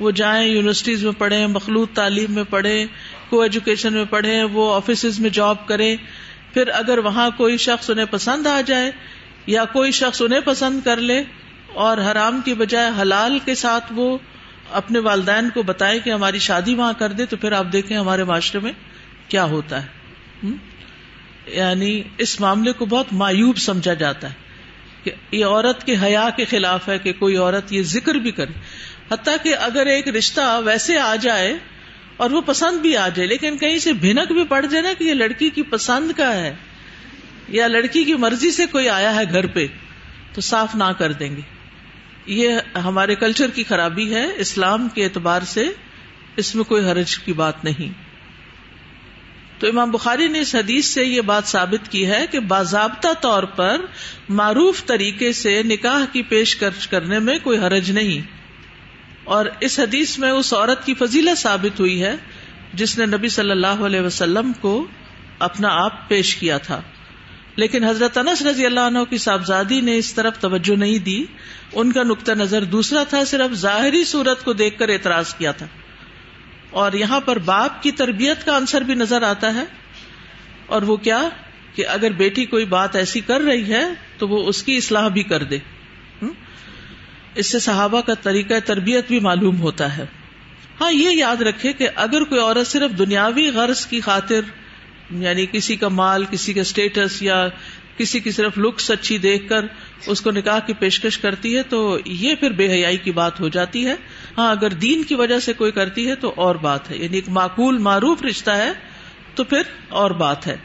وہ 0.00 0.10
جائیں، 0.10 0.48
یونیورسٹیز 0.48 1.04
میں 1.04 1.12
پڑھیں، 1.12 1.46
مخلوط 1.46 1.92
تعلیم 1.92 2.32
میں 2.32 2.44
پڑھیں، 2.50 2.86
کو 3.28 3.40
ایجوکیشن 3.40 3.92
میں 3.92 4.04
پڑھیں، 4.04 4.44
وہ 4.44 4.74
آفیسز 4.74 5.20
میں 5.20 5.30
جاب 5.30 5.68
کریں۔ 5.68 5.96
پھر 6.54 6.68
اگر 6.68 6.98
وہاں 6.98 7.30
کوئی 7.36 7.56
شخص 7.56 7.90
انہیں 7.90 8.06
پسند 8.10 8.46
آ 8.46 8.60
جائے 8.60 8.90
یا 9.46 9.64
کوئی 9.64 9.90
شخص 9.90 10.22
انہیں 10.22 10.40
پسند 10.40 10.80
کر 10.84 10.96
لے 10.96 11.22
اور 11.74 11.98
حرام 11.98 12.40
کی 12.44 12.54
بجائے 12.54 12.90
حلال 13.00 13.38
کے 13.44 13.54
ساتھ 13.54 13.84
وہ 13.90 14.18
اپنے 14.70 14.98
والدین 14.98 15.50
کو 15.50 15.62
بتائے 15.62 15.98
کہ 15.98 16.10
ہماری 16.10 16.38
شادی 16.38 16.74
وہاں 16.74 16.92
کر 16.98 17.12
دے 17.12 17.26
تو 17.26 17.36
پھر 17.36 17.52
آپ 17.52 17.66
دیکھیں 17.72 17.96
ہمارے 17.96 18.24
معاشرے 18.24 18.60
میں 18.60 18.72
کیا 19.28 19.44
ہوتا 19.44 19.82
ہے۔ 19.82 19.86
یعنی 21.46 22.02
اس 22.18 22.40
معاملے 22.40 22.72
کو 22.72 22.86
بہت 22.86 23.06
مایوب 23.12 23.56
سمجھا 23.56 23.94
جاتا 23.94 24.28
ہے 24.28 24.34
کہ 25.04 25.10
یہ 25.30 25.44
عورت 25.44 25.86
کے 25.86 25.96
حیا 26.02 26.28
کے 26.36 26.44
خلاف 26.44 26.88
ہے 26.88 26.98
کہ 26.98 27.12
کوئی 27.12 27.36
عورت 27.36 27.72
یہ 27.72 27.82
ذکر 27.82 28.14
بھی 28.14 28.30
کرے۔ 28.30 28.52
حتیٰ 29.10 29.36
کہ 29.42 29.56
اگر 29.56 29.86
ایک 29.86 30.08
رشتہ 30.08 30.60
ویسے 30.64 30.98
آ 30.98 31.16
جائے 31.16 31.54
اور 32.16 32.30
وہ 32.30 32.40
پسند 32.40 32.78
بھی 32.78 32.96
آ 32.96 33.08
جائے 33.08 33.28
لیکن 33.28 33.58
کہیں 33.58 33.78
سے 33.78 33.92
بھنک 33.92 34.32
بھی 34.32 34.44
پڑ 34.44 34.66
جائے 34.66 34.82
نا 34.82 34.92
کہ 34.98 35.04
یہ 35.04 35.14
لڑکی 35.14 35.50
کی 35.50 35.62
پسند 35.62 36.12
کا 36.16 36.34
ہے 36.34 36.54
یا 37.48 37.66
لڑکی 37.66 38.04
کی 38.04 38.14
مرضی 38.14 38.50
سے 38.50 38.66
کوئی 38.66 38.88
آیا 38.88 39.14
ہے 39.14 39.24
گھر 39.32 39.46
پہ 39.46 39.66
تو 40.32 40.40
صاف 40.40 40.74
نہ 40.74 40.92
کر 40.98 41.12
دیں 41.12 41.36
گے۔ 41.36 41.40
یہ 42.26 42.78
ہمارے 42.78 43.14
کلچر 43.14 43.50
کی 43.50 43.64
خرابی 43.64 44.14
ہے، 44.14 44.26
اسلام 44.36 44.88
کے 44.88 45.04
اعتبار 45.04 45.42
سے 45.42 45.68
اس 46.36 46.54
میں 46.54 46.64
کوئی 46.64 46.84
حرج 46.84 47.18
کی 47.18 47.32
بات 47.32 47.64
نہیں۔ 47.64 48.04
تو 49.60 49.68
امام 49.68 49.90
بخاری 49.90 50.28
نے 50.28 50.40
اس 50.40 50.54
حدیث 50.54 50.86
سے 50.86 51.04
یہ 51.04 51.20
بات 51.20 51.44
ثابت 51.44 51.92
کی 51.92 52.06
ہے 52.06 52.26
کہ 52.30 52.40
باضابطہ 52.40 53.08
طور 53.20 53.42
پر 53.42 53.80
معروف 54.28 54.86
طریقے 54.86 55.32
سے 55.32 55.62
نکاح 55.62 56.04
کی 56.12 56.22
پیش 56.22 56.56
کرنے 56.90 57.18
میں 57.18 57.38
کوئی 57.42 57.58
حرج 57.58 57.90
نہیں۔ 57.90 58.43
اور 59.24 59.46
اس 59.60 59.80
حدیث 59.80 60.18
میں 60.18 60.30
اس 60.30 60.54
عورت 60.54 60.86
کی 60.86 60.94
فضیلت 60.94 61.38
ثابت 61.38 61.80
ہوئی 61.80 62.02
ہے 62.02 62.16
جس 62.74 62.98
نے 62.98 63.06
نبی 63.06 63.28
صلی 63.28 63.50
اللہ 63.50 63.66
علیہ 63.66 64.00
وسلم 64.00 64.52
کو 64.60 64.86
اپنا 65.38 65.68
آپ 65.70 66.08
پیش 66.08 66.36
کیا 66.36 66.58
تھا۔ 66.58 66.82
لیکن 67.56 67.84
حضرت 67.84 68.18
انس 68.18 68.42
رضی 68.42 68.66
اللہ 68.66 68.80
عنہ 68.80 68.98
کی 69.10 69.18
صاحبزادی 69.18 69.80
نے 69.80 69.98
اس 69.98 70.14
طرف 70.14 70.38
توجہ 70.38 70.76
نہیں 70.76 70.98
دی۔ 70.98 71.24
ان 71.72 71.92
کا 71.92 72.02
نقطۂ 72.02 72.32
نظر 72.32 72.64
دوسرا 72.64 73.04
تھا، 73.04 73.24
صرف 73.24 73.54
ظاہری 73.54 74.04
صورت 74.04 74.44
کو 74.44 74.52
دیکھ 74.52 74.78
کر 74.78 74.88
اعتراض 74.88 75.34
کیا 75.34 75.52
تھا۔ 75.52 75.66
اور 76.70 76.92
یہاں 76.92 77.20
پر 77.20 77.38
باپ 77.38 77.82
کی 77.82 77.90
تربیت 77.90 78.46
کا 78.46 78.56
عنصر 78.56 78.80
بھی 78.80 78.94
نظر 78.94 79.22
آتا 79.22 79.54
ہے۔ 79.54 79.64
اور 80.66 80.82
وہ 80.82 80.96
کیا؟ 80.96 81.28
کہ 81.74 81.86
اگر 81.86 82.10
بیٹی 82.10 82.44
کوئی 82.44 82.64
بات 82.64 82.96
ایسی 82.96 83.20
کر 83.20 83.40
رہی 83.40 83.72
ہے 83.72 83.84
تو 84.18 84.28
وہ 84.28 84.48
اس 84.48 84.62
کی 84.62 84.76
اصلاح 84.76 85.08
بھی 85.08 85.22
کر 85.22 85.42
دے۔ 85.42 85.58
اس 87.34 87.46
سے 87.46 87.58
صحابہ 87.58 88.00
کا 88.00 88.14
طریقہ 88.14 88.54
تربیت 88.64 89.08
بھی 89.08 89.20
معلوم 89.20 89.60
ہوتا 89.60 89.96
ہے۔ 89.96 90.04
ہاں 90.80 90.92
یہ 90.92 91.10
یاد 91.10 91.42
رکھے 91.42 91.72
کہ 91.72 91.88
اگر 91.94 92.24
کوئی 92.24 92.40
عورت 92.40 92.66
صرف 92.66 92.98
دنیاوی 92.98 93.48
غرض 93.48 93.86
کی 93.86 94.00
خاطر 94.00 94.40
یعنی 95.10 95.46
کسی 95.52 95.76
کا 95.76 95.88
مال، 95.88 96.24
کسی 96.24 96.52
کا 96.52 96.60
اسٹیٹس 96.60 97.22
یا 97.22 97.48
کسی 97.96 98.20
کی 98.20 98.30
صرف 98.30 98.52
لکس 98.58 98.90
اچھی 98.90 99.18
دیکھ 99.18 99.48
کر 99.48 99.64
اس 100.06 100.20
کو 100.20 100.30
نکاح 100.30 100.58
کی 100.58 100.72
پیشکش 100.72 101.18
کرتی 101.18 101.56
ہے، 101.56 101.62
تو 101.62 101.98
یہ 102.04 102.34
پھر 102.34 102.50
بے 102.50 102.72
حیائی 102.72 102.96
کی 102.96 103.12
بات 103.12 103.40
ہو 103.40 103.48
جاتی 103.48 103.86
ہے۔ 103.86 103.94
ہاں 104.38 104.50
اگر 104.50 104.70
دین 104.70 105.02
کی 105.02 105.14
وجہ 105.14 105.38
سے 105.38 105.52
کوئی 105.52 105.72
کرتی 105.72 106.08
ہے 106.08 106.14
تو 106.14 106.32
اور 106.36 106.54
بات 106.54 106.90
ہے۔ 106.90 106.96
یعنی 106.96 107.14
ایک 107.14 107.28
معقول، 107.28 107.78
معروف 107.78 108.22
رشتہ 108.22 108.50
ہے 108.50 108.72
تو 109.34 109.44
پھر 109.44 109.62
اور 109.88 110.10
بات 110.10 110.46
ہے۔ 110.46 110.56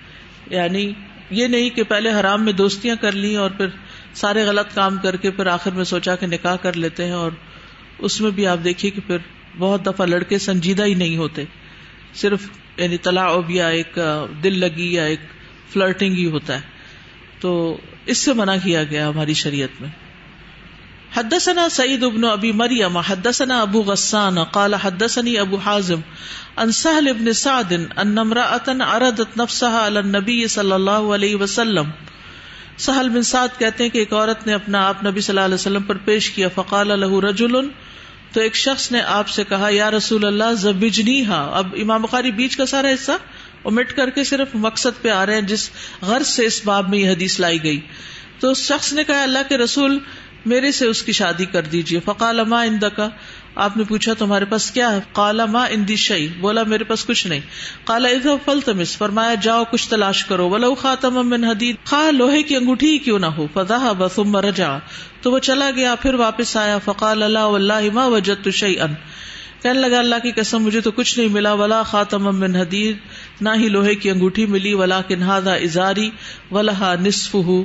یعنی 0.49 0.91
یہ 1.29 1.47
نہیں 1.47 1.69
کہ 1.69 1.84
پہلے 1.84 2.12
حرام 2.12 2.45
میں 2.45 2.53
دوستیاں 2.53 2.95
کر 2.95 3.12
لی 3.12 3.36
اور 3.36 3.49
پھر 3.49 3.67
سارے 4.13 4.43
غلط 4.45 4.76
کام 4.76 4.98
کر 4.98 5.15
کے 5.15 5.32
پھر 5.32 5.45
آخر 5.48 5.72
میں 5.72 5.84
سوچا 5.84 6.15
کہ 6.15 6.28
نکاح 6.28 6.56
کر 6.56 6.74
لیتے 6.74 7.06
ہیں 7.06 7.12
اور 7.12 7.32
اس 8.00 8.22
میں 8.22 8.32
بھی 8.32 8.48
آپ 8.48 8.58
دیکھیے 8.63 8.91
کہ 8.91 9.02
پھر 9.08 9.17
بہت 9.58 9.86
دفعہ 9.86 10.06
لڑکے 10.06 10.38
سنجیدہ 10.38 10.84
ہی 10.84 10.93
نہیں 10.93 11.17
ہوتے۔ 11.17 11.43
صرف 12.13 12.50
یعنی 12.78 12.98
تلاؤ 12.98 13.41
یا 13.48 13.67
ایک 13.67 14.00
دل 14.43 14.60
لگی 14.60 14.93
یا 14.93 15.04
ایک 15.04 15.19
فلرٹنگ 15.74 16.13
ہی 16.13 16.26
ہوتا 16.26 16.56
ہے۔ 16.56 16.62
تو 17.39 17.78
اس 18.06 18.17
سے 18.17 18.34
منع 18.34 18.56
کیا 18.63 18.84
گیا 18.84 19.10
ہماری 19.10 19.34
شریعت 19.34 19.82
میں۔ 19.82 19.89
حدثنا 21.17 21.69
سعید 21.69 22.04
ابن 22.04 22.24
ابی 22.24 22.52
مریم، 22.52 22.98
حدثنا 22.98 23.62
ابو 23.62 23.82
غسان، 23.82 24.43
قال 24.43 24.74
حدثني 24.74 25.38
ابو 25.38 25.56
حازم 25.56 26.00
ان 26.58 26.72
سهل 26.72 27.08
ابن 27.08 27.34
سعد 27.34 27.74
ان 27.95 28.17
امرأة 28.17 28.80
عرضت 28.88 29.38
نفسها 29.38 29.88
على 29.88 29.98
النبي 29.98 30.48
صلی 30.48 30.72
اللہ 30.72 30.91
علیہ 30.91 31.36
وسلم۔ 31.36 31.86
سہل 32.79 33.09
بن 33.09 33.23
سعد 33.23 33.59
کہتے 33.59 33.83
ہیں 33.83 33.91
کہ 33.91 33.97
ایک 33.97 34.13
عورت 34.13 34.45
نے 34.47 34.53
اپنا 34.53 34.87
آپ 34.87 35.03
نبی 35.05 35.21
صلی 35.21 35.33
اللہ 35.33 35.45
علیہ 35.45 35.55
وسلم 35.55 35.83
پر 35.83 35.97
پیش 36.05 36.29
کیا، 36.29 36.47
فقال 36.55 36.99
له 36.99 37.19
رجل 37.21 37.55
تو 38.33 38.41
ایک 38.41 38.55
شخص 38.55 38.91
نے 38.91 39.01
آپ 39.01 39.29
سے 39.29 39.43
کہا، 39.43 39.67
یا 39.71 39.91
رسول 39.91 40.25
اللہ 40.25 40.53
زبجنی 40.53 41.25
ہا 41.25 41.41
اب 41.53 41.75
امام 41.81 42.01
بخاری 42.01 42.31
بیچ 42.31 42.57
کا 42.57 42.65
سارا 42.65 42.93
حصہ 42.93 43.11
امٹ 43.65 43.91
کر 43.93 44.09
کے 44.09 44.23
صرف 44.23 44.47
مقصد 44.53 45.01
پہ 45.01 45.09
آ 45.09 45.25
رہے 45.25 45.33
ہیں، 45.33 45.41
جس 45.41 45.69
غرض 46.01 46.27
سے 46.27 46.45
اس 46.45 46.61
باب 46.65 46.89
میں 46.89 46.99
یہ 46.99 47.11
حدیث 47.11 47.39
لائی 47.39 47.63
گئی۔ 47.63 47.79
تو 48.39 48.51
اس 48.51 48.65
شخص 48.67 48.93
نے 48.93 49.03
کہا، 49.03 49.23
اللہ 49.23 49.49
کے 49.49 49.57
رسول، 49.57 49.99
میرے 50.45 50.71
سے 50.71 50.85
اس 50.85 51.01
کی 51.03 51.11
شادی 51.11 51.45
کر 51.45 51.61
دیجیے 51.61 51.99
فقال، 52.05 52.43
ما 52.43 52.63
کا 52.95 53.09
آپ 53.55 53.77
نے 53.77 53.83
پوچھا 53.83 54.13
تمہارے 54.13 54.45
پاس 54.45 54.71
کیا 54.71 54.91
ہے؟ 54.91 54.99
کالا 55.13 55.45
ماں 55.45 55.67
اندی 55.69 55.95
شعی 55.95 56.27
بولا 56.27 56.63
میرے 56.63 56.83
پاس 56.83 57.05
کچھ 57.05 57.27
نہیں۔ 57.27 57.39
کالا 57.83 58.07
ادھر 58.07 58.29
فل 58.45 58.59
تمس 58.65 58.97
فرمایا، 58.97 59.35
جاؤ، 59.35 59.63
کچھ 59.71 59.89
تلاش 59.89 60.25
کرو۔ 60.25 60.49
ولو 60.49 60.75
خاتم 60.75 61.29
من 61.29 61.45
حدید، 61.45 61.75
خا، 61.83 62.12
لوہے 62.12 62.43
کی 62.43 62.55
انگوٹھی 62.55 62.97
کیوں 62.97 63.19
نہ 63.19 63.25
ہو؟ 63.25 63.47
فضا 63.53 63.91
بسم 63.91 64.38
رجا 64.38 64.77
تو 65.21 65.31
وہ 65.31 65.39
چلا 65.39 65.71
گیا، 65.75 65.95
پھر 65.95 66.13
واپس 66.13 66.57
آیا۔ 66.57 66.77
فقال 66.77 67.23
اللہ 67.23 67.39
اللہ 67.39 67.93
ما 67.93 68.05
وجد 68.05 68.43
تو 68.43 68.51
شعی 68.51 68.79
ان 68.79 68.93
کہنے 69.63 69.79
لگا، 69.79 69.99
اللہ 69.99 70.15
کی 70.23 70.31
قسم، 70.31 70.63
مجھے 70.63 70.81
تو 70.81 70.91
کچھ 70.91 71.19
نہیں 71.19 71.29
ملا۔ 71.29 71.53
ولا 71.53 71.83
خاتم 71.83 72.39
من 72.39 72.55
حدید، 72.55 72.97
نہ 73.41 73.49
ہی 73.55 73.69
لوہے 73.69 73.95
کی 73.95 74.09
انگوٹھی 74.09 74.45
ملی۔ 74.45 74.73
ولا 74.73 75.01
کنہادا 75.01 75.53
ازاری 75.53 76.09
ولہ 76.51 76.95
نصف 76.99 77.35
ہو 77.35 77.63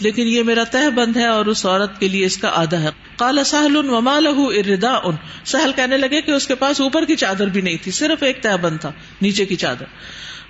لیکن 0.00 0.22
یہ 0.22 0.42
میرا 0.42 0.64
تہ 0.64 0.90
بند 0.90 1.16
ہے 1.16 1.26
اور 1.26 1.46
اس 1.46 1.66
عورت 1.66 2.00
کے 2.00 2.08
لیے 2.08 2.26
اس 2.26 2.36
کا 2.36 2.50
آدھا 2.54 2.82
ہے 2.82 3.03
کالا 3.16 3.44
سہل 3.44 3.76
ان 3.76 3.90
وما 3.90 4.18
لہو 4.18 4.48
اردا 4.48 4.92
ان 5.04 5.16
سہل 5.44 5.70
کہنے 5.76 5.96
لگے 5.96 6.20
کہ 6.20 6.30
اس 6.30 6.46
کے 6.46 6.54
پاس 6.54 6.80
اوپر 6.80 7.04
کی 7.04 7.16
چادر 7.16 7.46
بھی 7.46 7.60
نہیں 7.60 7.76
تھی، 7.82 7.92
صرف 7.92 8.22
ایک 8.22 8.42
تہ 8.42 8.56
بند 8.60 8.78
تھا، 8.80 8.92
نیچے 9.22 9.44
کی 9.44 9.56
چادر۔ 9.56 9.84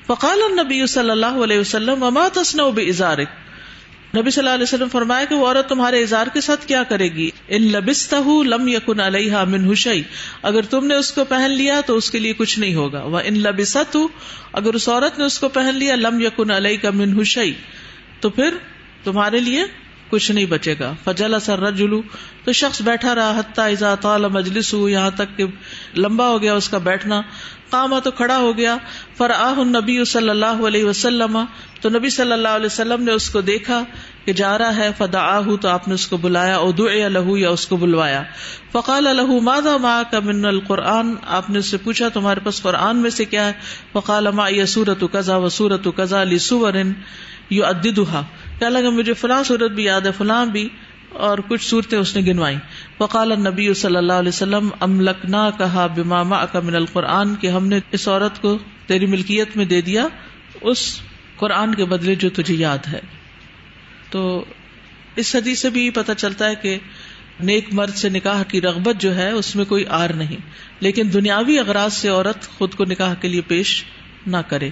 فقال 0.06 0.40
النبی 0.44 0.86
صلی 0.86 1.10
اللہ 1.10 1.42
علیہ 1.44 1.58
وسلم، 1.58 2.02
وما 2.02 2.28
تسنو 2.32 2.70
بازارک؟ 2.70 3.28
نبی 4.16 4.30
صلی 4.30 4.42
اللہ 4.42 4.54
علیہ 4.54 4.62
وسلم 4.62 4.88
فرمایا 4.88 5.24
کہ 5.24 5.34
وہ 5.34 5.46
عورت 5.46 5.68
تمہارے 5.68 6.02
اظہار 6.02 6.26
کے 6.32 6.40
ساتھ 6.40 6.66
کیا 6.66 6.82
کرے 6.82 7.08
گی؟ 7.08 7.30
ان 7.48 7.62
لبستہ 7.62 8.42
لم 8.44 8.68
یکن 8.68 9.00
علیہ 9.00 9.36
من 9.36 9.72
حشی 9.72 10.02
اگر 10.42 10.62
تم 10.62 10.86
نے 10.86 10.94
اس 10.94 11.12
کو 11.12 11.24
پہن 11.24 11.50
لیا 11.50 11.80
تو 11.86 11.96
اس 11.96 12.10
کے 12.10 12.18
لیے 12.18 12.32
کچھ 12.32 12.58
نہیں 12.58 12.74
ہوگا۔ 12.74 13.02
وہ 13.02 13.20
ان 13.24 13.38
لبست 13.38 13.96
اگر 14.52 14.74
اس 14.74 14.88
عورت 14.88 15.18
نے 15.18 15.24
اس 15.24 15.38
کو 15.38 15.48
پہن 15.48 15.74
لیا 15.74 15.94
لم 15.96 16.20
یکن 16.20 16.50
علیہ 16.50 16.76
کا 16.82 16.90
من 16.90 17.20
حشی 17.20 17.52
تو 18.20 18.30
پھر 18.30 18.54
تمہارے 19.04 19.40
لیے 19.40 19.64
کچھ 20.14 20.32
نہیں 20.32 20.44
بچے 20.44 20.74
گا۔ 20.80 20.94
فجل 21.04 21.40
سر 21.40 21.60
رجلو 21.60 22.02
تو 22.44 22.52
شخص 22.52 22.82
بیٹھا 22.82 23.14
رہا 23.14 23.38
حتیٰ 23.38 23.70
ازا 23.70 23.94
طال 23.94 24.28
مجلس 24.28 24.74
ہو 24.74 24.88
یہاں 24.88 25.10
تک 25.10 25.36
کہ 25.36 25.44
لمبا 25.96 26.28
ہو 26.28 26.42
گیا 26.42 26.54
اس 26.54 26.68
کا 26.68 26.78
بیٹھنا۔ 26.78 27.22
کاما 27.70 27.98
تو 27.98 28.10
کھڑا 28.10 28.36
ہو 28.36 28.56
گیا۔ 28.56 28.76
فراہ 29.16 29.58
نبی 29.58 30.04
صلی 30.04 30.28
اللہ 30.28 30.66
علیہ 30.66 30.84
وسلم، 30.84 31.38
تو 31.80 31.88
نبی 31.88 32.08
صلی 32.08 32.32
اللہ 32.32 32.48
علیہ 32.48 32.66
وسلم 32.66 33.02
نے 33.02 33.12
اس 33.12 33.30
کو 33.30 33.40
دیکھا 33.40 33.84
کہ 34.24 34.32
جا 34.32 34.58
رہا 34.58 34.76
ہے۔ 34.76 34.90
فدا 34.98 35.20
آہ 35.20 35.56
تو 35.60 35.68
آپ 35.68 35.88
نے 35.88 35.94
اس 35.94 36.06
کو 36.06 36.16
بلایا۔ 36.16 36.58
ادو 36.58 36.88
لہو 36.88 37.36
یا 37.36 37.50
اس 37.50 37.66
کو 37.66 37.76
بلوایا۔ 37.76 38.22
فقال 38.72 39.06
الح 39.06 39.40
مادا 39.42 39.76
ما 39.76 40.02
کا 40.10 40.20
من 40.20 40.44
القرآن؟ 40.44 41.14
آپ 41.26 41.50
نے 41.50 41.58
اس 41.58 41.66
سے 41.66 41.76
پوچھا، 41.76 42.08
تمہارے 42.08 42.40
پاس 42.40 42.62
قرآن 42.62 42.96
میں 42.96 43.10
سے 43.10 43.24
کیا 43.24 43.46
ہے؟ 43.46 43.52
فقال 43.92 44.30
ما 44.30 44.48
یہ 44.48 44.64
سورت 44.64 45.04
قزا 45.12 45.36
و 45.36 45.48
سورت 45.48 45.88
قزا 45.96 46.24
لی 46.24 46.38
سورن 46.38 46.92
یو 47.50 47.66
اددھا 47.66 48.22
کہنے 48.58 48.70
لگا 48.70 48.90
مجھے 48.90 49.14
فلاں 49.14 49.42
صورت 49.42 49.70
بھی 49.70 49.84
یاد 49.84 50.00
ہے، 50.00 50.12
فلاں 50.12 50.46
بھی، 50.46 50.68
اور 51.08 51.38
کچھ 51.48 51.68
صورتیں 51.68 51.98
اس 51.98 52.16
نے 52.16 52.32
گنوائی 52.32 52.56
وقال 53.00 53.28
نبی 53.28 53.74
صلی 53.74 53.96
اللہ 53.96 54.12
علیہ 54.12 54.28
وسلم 54.28 54.68
ام 54.80 55.00
لکنا 55.00 55.50
کہا 55.50 55.86
بماما 55.86 56.46
کا 56.46 56.60
من 56.60 56.76
القرآن، 56.76 57.34
کہ 57.34 57.46
ہم 57.46 57.66
نے 57.66 57.80
اس 57.92 58.08
عورت 58.08 58.42
کو 58.42 58.58
تیری 58.86 59.06
ملکیت 59.06 59.56
میں 59.56 59.64
دے 59.64 59.80
دیا، 59.80 60.06
اس 60.60 61.00
قرآن 61.36 61.74
کے 61.74 61.84
بدلے 61.84 62.14
جو 62.14 62.30
تجھے 62.30 62.54
یاد 62.54 62.78
ہے۔ 62.92 63.00
تو 64.10 64.44
اس 65.16 65.36
حدیث 65.36 65.58
سے 65.58 65.70
بھی 65.70 65.90
پتہ 65.90 66.12
چلتا 66.16 66.50
ہے 66.50 66.54
کہ 66.54 66.78
نیک 67.40 67.68
مرد 67.72 67.94
سے 67.94 68.08
نکاح 68.08 68.42
کی 68.42 68.60
رغبت 68.60 69.00
جو 69.00 69.16
ہے، 69.16 69.30
اس 69.30 69.56
میں 69.56 69.64
کوئی 69.64 69.86
آر 69.86 70.10
نہیں۔ 70.10 70.36
لیکن 70.80 71.08
دنیاوی 71.12 71.58
اغراض 71.58 71.94
سے 71.94 72.08
عورت 72.08 72.48
خود 72.48 72.74
کو 72.74 72.84
نکاح 72.84 73.14
کے 73.14 73.28
لیے 73.28 73.40
پیش 73.40 73.84
نہ 74.26 74.36
کرے۔ 74.48 74.70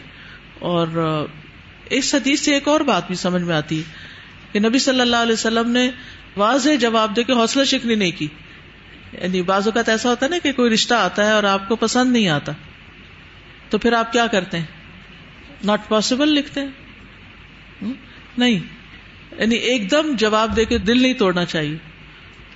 اور 0.59 0.88
اس 1.90 2.14
حدیث 2.14 2.40
سے 2.40 2.55
ایک 2.55 2.68
اور 2.68 2.81
بات 2.81 3.07
بھی 3.07 3.14
سمجھ 3.14 3.42
میں 3.42 3.57
آتی 3.57 3.79
ہے 3.79 3.83
کہ 4.53 4.61
نبی 4.61 4.79
صلی 4.79 5.01
اللہ 5.01 5.16
علیہ 5.16 5.33
وسلم 5.33 5.71
نے 5.71 5.90
واضح 6.37 6.71
جواب 6.81 7.16
دے 7.16 7.25
کے 7.25 7.33
حوصلہ 7.33 7.64
شکنی 7.64 7.95
نہیں 7.95 8.11
کی۔ 8.11 8.27
یعنی 9.23 9.42
بعض 9.42 9.66
اوقات 9.66 9.88
ایسا 9.88 10.11
ہوتا 10.11 10.27
ہے 10.27 10.31
نا 10.31 10.38
کہ 10.42 10.53
کوئی 10.53 10.71
رشتہ 10.75 10.95
آتا 10.95 11.27
ہے 11.27 11.33
اور 11.33 11.45
آپ 11.45 11.68
کو 11.68 11.77
پسند 11.77 12.12
نہیں 12.12 12.29
آتا۔ 12.29 12.53
تو 13.71 13.79
پھر 13.79 13.92
آپ 13.92 14.12
کیا 14.12 14.27
کرتے 14.27 14.59
ہیں؟ 14.59 14.66
ناٹ 15.64 15.88
پاسبل 15.88 16.29
لکھتے 16.29 16.61
ہیں۔ 16.61 16.68
نہیں۔ 18.38 18.59
یعنی 19.38 19.55
ایک 19.55 19.90
دم 19.90 20.12
جواب 20.18 20.57
دے 20.57 20.64
کے 20.64 20.79
دل 20.79 21.03
نہیں 21.03 21.14
توڑنا 21.14 21.45
چاہیے۔ 21.45 21.77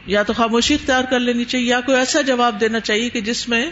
یا 0.07 0.23
تو 0.23 0.33
خاموشی 0.33 0.75
اختیار 0.75 1.05
کر 1.05 1.21
لینی 1.21 1.45
چاہیے 1.45 1.67
یا 1.67 1.81
کوئی 1.81 1.99
ایسا 1.99 2.21
جواب 2.21 2.61
دینا 2.61 2.81
چاہیے 2.81 3.09
کہ 3.09 3.21
جس 3.21 3.49
میں 3.49 3.71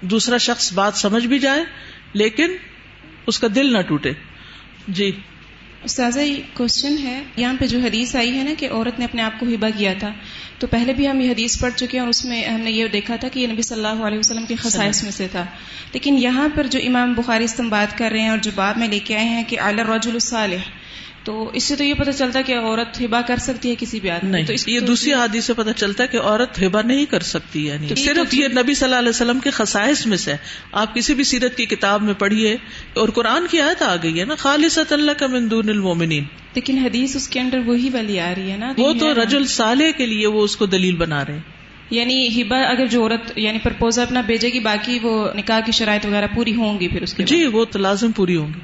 دوسرا 0.00 0.36
شخص 0.36 0.72
بات 0.72 0.94
سمجھ 0.94 1.26
بھی 1.26 1.38
جائے 1.38 1.64
لیکن 2.12 2.56
اس 3.26 3.38
کا 3.38 3.46
دل 3.54 3.72
نہ 3.72 3.78
ٹوٹے۔ 3.80 4.12
جی۔ 4.88 5.10
استاذہ 5.84 6.20
کوشچن 6.54 6.96
ہے 7.02 7.22
یہاں 7.36 7.54
پہ 7.58 7.66
جو 7.66 7.78
حدیث 7.78 8.16
آئی 8.16 8.38
ہے 8.38 8.42
نا 8.42 8.50
کہ 8.58 8.68
عورت 8.70 8.98
نے 8.98 9.04
اپنے 9.04 9.22
آپ 9.22 9.40
کو 9.40 9.46
ہبا 9.46 9.68
کیا 9.70 9.92
تھا 9.98 10.12
تو 10.58 10.66
پہلے 10.66 10.92
بھی 10.92 11.08
ہم 11.08 11.20
یہ 11.20 11.30
حدیث 11.30 11.60
پڑھ 11.60 11.72
چکے 11.76 11.88
ہیں 11.92 12.00
اور 12.00 12.08
اس 12.08 12.24
میں 12.24 12.44
ہم 12.44 12.60
نے 12.60 12.70
یہ 12.70 12.86
دیکھا 12.86 13.16
تھا 13.16 13.28
کہ 13.28 13.40
یہ 13.40 13.46
نبی 13.46 13.62
صلی 13.62 13.84
اللہ 13.84 14.04
علیہ 14.04 14.18
وسلم 14.18 14.46
کے 14.46 14.56
خصائص 14.56 15.02
میں 15.02 15.10
سے 15.10 15.26
تھا۔ 15.30 15.44
لیکن 15.92 16.18
یہاں 16.18 16.48
پر 16.54 16.66
جو 16.66 16.80
امام 16.86 17.14
بخاری 17.14 17.44
استعمال 17.44 17.86
کر 17.96 18.10
رہے 18.10 18.20
ہیں 18.20 18.28
اور 18.28 18.38
جو 18.38 18.50
بات 18.54 18.78
میں 18.78 18.88
لے 18.88 18.98
کے 18.98 19.16
آئے 19.16 19.24
ہیں 19.24 19.44
کہ 19.48 19.60
رج 19.60 20.08
الصالح 20.12 20.70
تو 21.24 21.50
اس 21.54 21.64
سے 21.64 21.76
تو 21.76 21.84
یہ 21.84 21.94
پتا 21.94 22.12
چلتا 22.12 22.38
ہے 22.38 22.44
کہ 22.44 22.58
عورت 22.58 23.00
ہبا 23.00 23.20
کر 23.20 23.36
سکتی 23.36 23.70
ہے 23.70 23.74
کسی 23.78 24.00
بھی 24.00 24.10
آدمی 24.10 24.30
نہیں 24.30 24.46
تو 24.46 24.52
اس 24.52 24.68
یہ 24.68 24.80
دوسری 24.80 25.12
حادث 25.12 25.44
سے 25.44 25.52
پتا 25.52 25.72
چلتا 25.72 26.02
ہے 26.02 26.08
کہ 26.08 26.16
عورت 26.16 26.62
ہبا 26.62 26.82
نہیں 26.82 27.04
کر 27.06 27.20
سکتی 27.20 27.66
یعنی 27.66 27.94
صرف 27.96 28.34
یہ 28.34 28.48
نبی 28.48 28.74
صلی 28.74 28.84
اللہ 28.84 28.98
علیہ 28.98 29.08
وسلم 29.08 29.38
کے 29.38 29.50
خصائص 29.50 30.06
میں 30.06 30.16
سے 30.16 30.34
آپ 30.72 30.94
کسی 30.94 31.14
بھی 31.14 31.24
سیرت 31.24 31.56
کی 31.56 31.66
کتاب 31.66 32.02
میں 32.02 32.14
پڑھیے 32.14 32.56
اور 32.94 33.08
قرآن 33.08 33.46
کی 33.50 33.60
آیت 33.60 33.82
آ 33.82 33.94
گئی 34.02 34.20
ہے 34.20 34.24
نا 34.24 34.34
خالص 34.34 34.78
اللہ 34.90 35.12
کا 35.12 35.26
من 35.26 35.50
دون 35.50 35.68
المومنین 35.68 36.24
لیکن 36.54 36.78
حدیث 36.78 37.16
اس 37.16 37.28
کے 37.28 37.40
اندر 37.40 37.58
وہی 37.66 37.88
والی 37.92 38.20
آ 38.20 38.32
رہی 38.36 38.50
ہے 38.50 38.56
نا 38.56 38.72
وہ 38.78 38.92
تو 38.92 39.14
رجل 39.14 39.46
صالح 39.46 39.90
کے 39.96 40.06
لیے 40.06 40.26
وہ 40.26 40.44
اس 40.44 40.56
کو 40.56 40.66
دلیل 40.66 40.96
بنا 40.96 41.24
رہے 41.24 41.32
ہیں۔ 41.32 41.40
یعنی 41.90 42.42
ہبا 42.42 42.58
اگر 42.58 42.86
جو 42.86 43.02
عورت 43.02 43.32
یعنی 43.36 43.58
پرپوزل 43.58 44.02
اپنا 44.02 44.20
بھیجے 44.20 44.48
گی 44.48 44.60
باقی 44.60 44.98
وہ 45.02 45.28
نکاح 45.34 45.60
کی 45.60 45.72
شرائط 45.72 46.06
وغیرہ 46.06 46.26
پوری 46.34 46.54
ہوں 46.54 46.80
گی 46.80 46.88
پھر 46.88 47.02
اس 47.02 47.14
کے 47.14 47.24
جی 47.24 47.44
وہ 47.46 47.64
تو 47.64 47.78
لازم 47.78 48.12
پوری 48.12 48.36
ہوں 48.36 48.48
گی۔ 48.48 48.60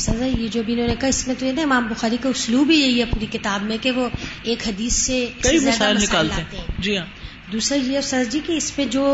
سزا 0.00 0.26
یہ 0.26 0.48
جو 0.48 0.62
بھی 0.62 0.72
انہوں 0.72 0.86
نے 0.86 0.94
کہا 0.94 1.08
اس 1.08 1.26
میں 1.26 1.34
تو 1.38 1.46
یہ 1.46 1.52
نا 1.52 1.62
امام 1.62 1.86
بخاری 1.86 2.16
کا 2.20 2.28
اسلوب 2.28 2.70
ہی 2.70 2.76
یہی 2.76 3.00
ہے 3.00 3.04
پوری 3.04 3.26
کتاب 3.30 3.62
میں 3.62 3.76
کہ 3.82 3.90
وہ 3.90 4.08
ایک 4.42 4.66
حدیث 4.68 4.92
سے 4.96 5.26
کئی 5.40 5.58
مسائل 5.58 5.96
نکالتے 6.02 6.42
ہیں۔ 6.52 6.64
جی 6.78 6.96
ہاں۔ 6.96 7.06
دوسرا 7.52 7.78
یہ 7.84 8.00
سر 8.00 8.24
جی 8.24 8.40
کہ 8.46 8.52
اس 8.52 8.74
پہ 8.76 8.84
جو 8.90 9.04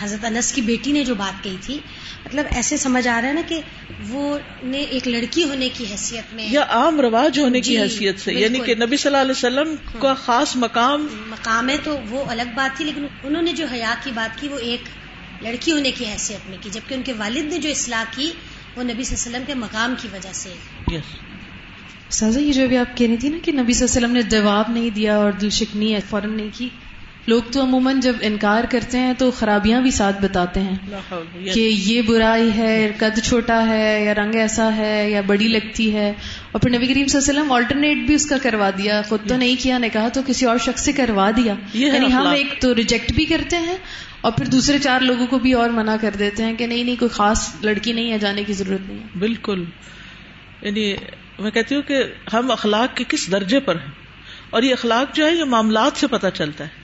حضرت 0.00 0.24
انس 0.24 0.52
کی 0.52 0.60
بیٹی 0.62 0.92
نے 0.92 1.04
جو 1.04 1.14
بات 1.14 1.42
کہی 1.44 1.56
تھی 1.60 1.78
مطلب 2.26 2.46
ایسے 2.50 2.76
سمجھ 2.76 3.06
آ 3.08 3.20
رہا 3.20 3.28
ہے 3.28 3.32
نا 3.32 3.40
کہ 3.48 3.60
وہ 4.08 4.22
نے 4.62 4.78
ایک 4.90 5.08
لڑکی 5.08 5.44
ہونے 5.44 5.68
کی 5.68 5.84
حیثیت 5.90 6.34
میں 6.34 6.46
یا 6.50 6.64
عام 6.70 7.00
رواج 7.00 7.38
ہونے 7.38 7.60
کی 7.60 7.70
جی، 7.70 7.78
حیثیت 7.78 8.20
سے۔ 8.20 8.32
یعنی 8.34 8.60
کہ 8.60 8.74
نبی 8.74 8.96
صلی 8.96 9.08
اللہ 9.10 9.22
علیہ 9.22 9.38
وسلم 9.38 9.74
کا 10.00 10.14
خاص 10.14 10.56
مقام 10.56 11.06
مقام 11.26 11.68
ہے 11.68 11.76
تو 11.84 11.98
وہ 12.10 12.24
الگ 12.28 12.54
بات 12.54 12.76
تھی 12.76 12.84
لیکن 12.84 13.06
انہوں 13.24 13.42
نے 13.42 13.52
جو 13.52 13.66
حیا 13.72 13.94
کی 14.04 14.10
بات 14.14 14.40
کی 14.40 14.48
وہ 14.48 14.58
ایک 14.62 14.88
لڑکی 15.42 15.72
ہونے 15.72 15.90
کی 15.90 16.04
حیثیت 16.04 16.48
میں 16.50 16.58
کی 16.60 16.70
جبکہ 16.72 16.94
ان 16.94 17.02
کے 17.02 17.12
والد 17.16 17.52
نے 17.52 17.58
جو 17.58 17.70
اصلاح 17.70 18.04
کی 18.16 18.30
وہ 18.78 18.82
نبی 18.82 19.04
صلی 19.04 19.16
اللہ 19.16 19.36
علیہ 19.36 19.36
وسلم 19.36 19.42
کے 19.46 19.54
مقام 19.54 19.94
کی 20.02 20.08
وجہ 20.12 20.32
سے۔ 20.32 20.48
یس 20.90 21.02
سازا 22.10 22.40
یہ 22.40 22.52
جو 22.52 22.62
ابھی 22.64 22.76
آپ 22.76 22.96
کہہ 22.96 23.06
رہی 23.06 23.16
تھی 23.16 23.28
نا 23.28 23.38
کہ 23.42 23.52
نبی 23.52 23.72
صلی 23.72 23.86
اللہ 23.86 24.06
علیہ 24.06 24.06
وسلم 24.06 24.12
نے 24.12 24.42
جواب 24.42 24.64
نہیں 24.68 24.90
دیا 24.90 25.16
اور 25.16 25.32
دل 25.32 25.50
شکنی 25.50 25.94
فوراً 26.10 26.36
نہیں 26.36 26.48
کی۔ 26.52 26.68
لوگ 27.26 27.42
تو 27.52 27.62
عموماً 27.62 28.00
جب 28.00 28.16
انکار 28.20 28.64
کرتے 28.70 28.98
ہیں 28.98 29.12
تو 29.18 29.30
خرابیاں 29.30 29.80
بھی 29.80 29.90
ساتھ 29.90 30.22
بتاتے 30.22 30.60
ہیں 30.60 30.76
کہ 31.54 31.60
یہ 31.60 32.02
برائی 32.02 32.50
ہے 32.56 32.92
قد 32.98 33.18
چھوٹا 33.24 33.66
ہے 33.68 34.04
یا 34.04 34.14
رنگ 34.14 34.34
ایسا 34.34 34.76
ہے 34.76 35.10
یا 35.10 35.20
بڑی 35.20 35.48
لگتی 35.48 35.94
ہے۔ 35.94 36.12
اور 36.52 36.60
پھر 36.60 36.70
نبی 36.70 36.86
کریم 36.86 37.06
صلی 37.06 37.18
اللہ 37.18 37.30
علیہ 37.30 37.40
وسلم 37.40 37.52
آلٹرنیٹ 37.52 38.06
بھی 38.06 38.14
اس 38.14 38.26
کا 38.26 38.38
کروا 38.42 38.70
دیا 38.78 39.02
خود 39.08 39.28
تو 39.28 39.36
نہیں 39.36 39.56
کیا 39.62 39.78
نے 39.78 39.88
کہا 39.88 40.08
تو 40.08 40.20
کسی 40.26 40.46
اور 40.46 40.58
شخص 40.58 40.84
سے 40.84 40.92
کروا 40.92 41.30
دیا۔ 41.36 41.54
یعنی 41.74 42.12
ہم۔ 42.12 42.26
ایک 42.26 42.60
تو 42.60 42.74
ریجیکٹ 42.74 43.12
بھی 43.12 43.24
کرتے 43.24 43.56
ہیں 43.56 43.76
اور 44.20 44.32
پھر 44.32 44.46
دوسرے 44.46 44.78
چار 44.78 45.00
لوگوں 45.00 45.26
کو 45.26 45.38
بھی 45.38 45.52
اور 45.52 45.70
منع 45.70 45.96
کر 46.00 46.10
دیتے 46.18 46.44
ہیں 46.44 46.56
کہ 46.56 46.66
نہیں 46.66 46.84
نہیں، 46.84 46.96
کوئی 46.96 47.08
خاص 47.08 47.54
لڑکی 47.62 47.92
نہیں 47.92 48.12
ہے، 48.12 48.18
جانے 48.18 48.44
کی 48.44 48.52
ضرورت 48.52 48.80
نہیں 48.88 48.98
ہے۔ 48.98 49.18
بالکل۔ 49.18 49.64
یعنی 50.62 50.96
میں 51.38 51.50
کہتی 51.50 51.74
ہوں 51.74 51.82
کہ 51.82 52.02
ہم 52.32 52.50
اخلاق 52.50 52.96
کے 52.96 53.04
کس 53.08 53.32
درجے 53.32 53.60
پر 53.60 53.74
ہیں؟ 53.74 53.90
اور 54.50 54.62
یہ 54.62 54.72
اخلاق 54.72 55.16
جو 55.16 55.26
ہے، 55.26 55.34
یہ 55.34 55.44
معاملات 55.44 55.92
سے 55.96 56.06
پتہ 56.06 56.26
چلتا 56.34 56.64
ہے۔ 56.64 56.77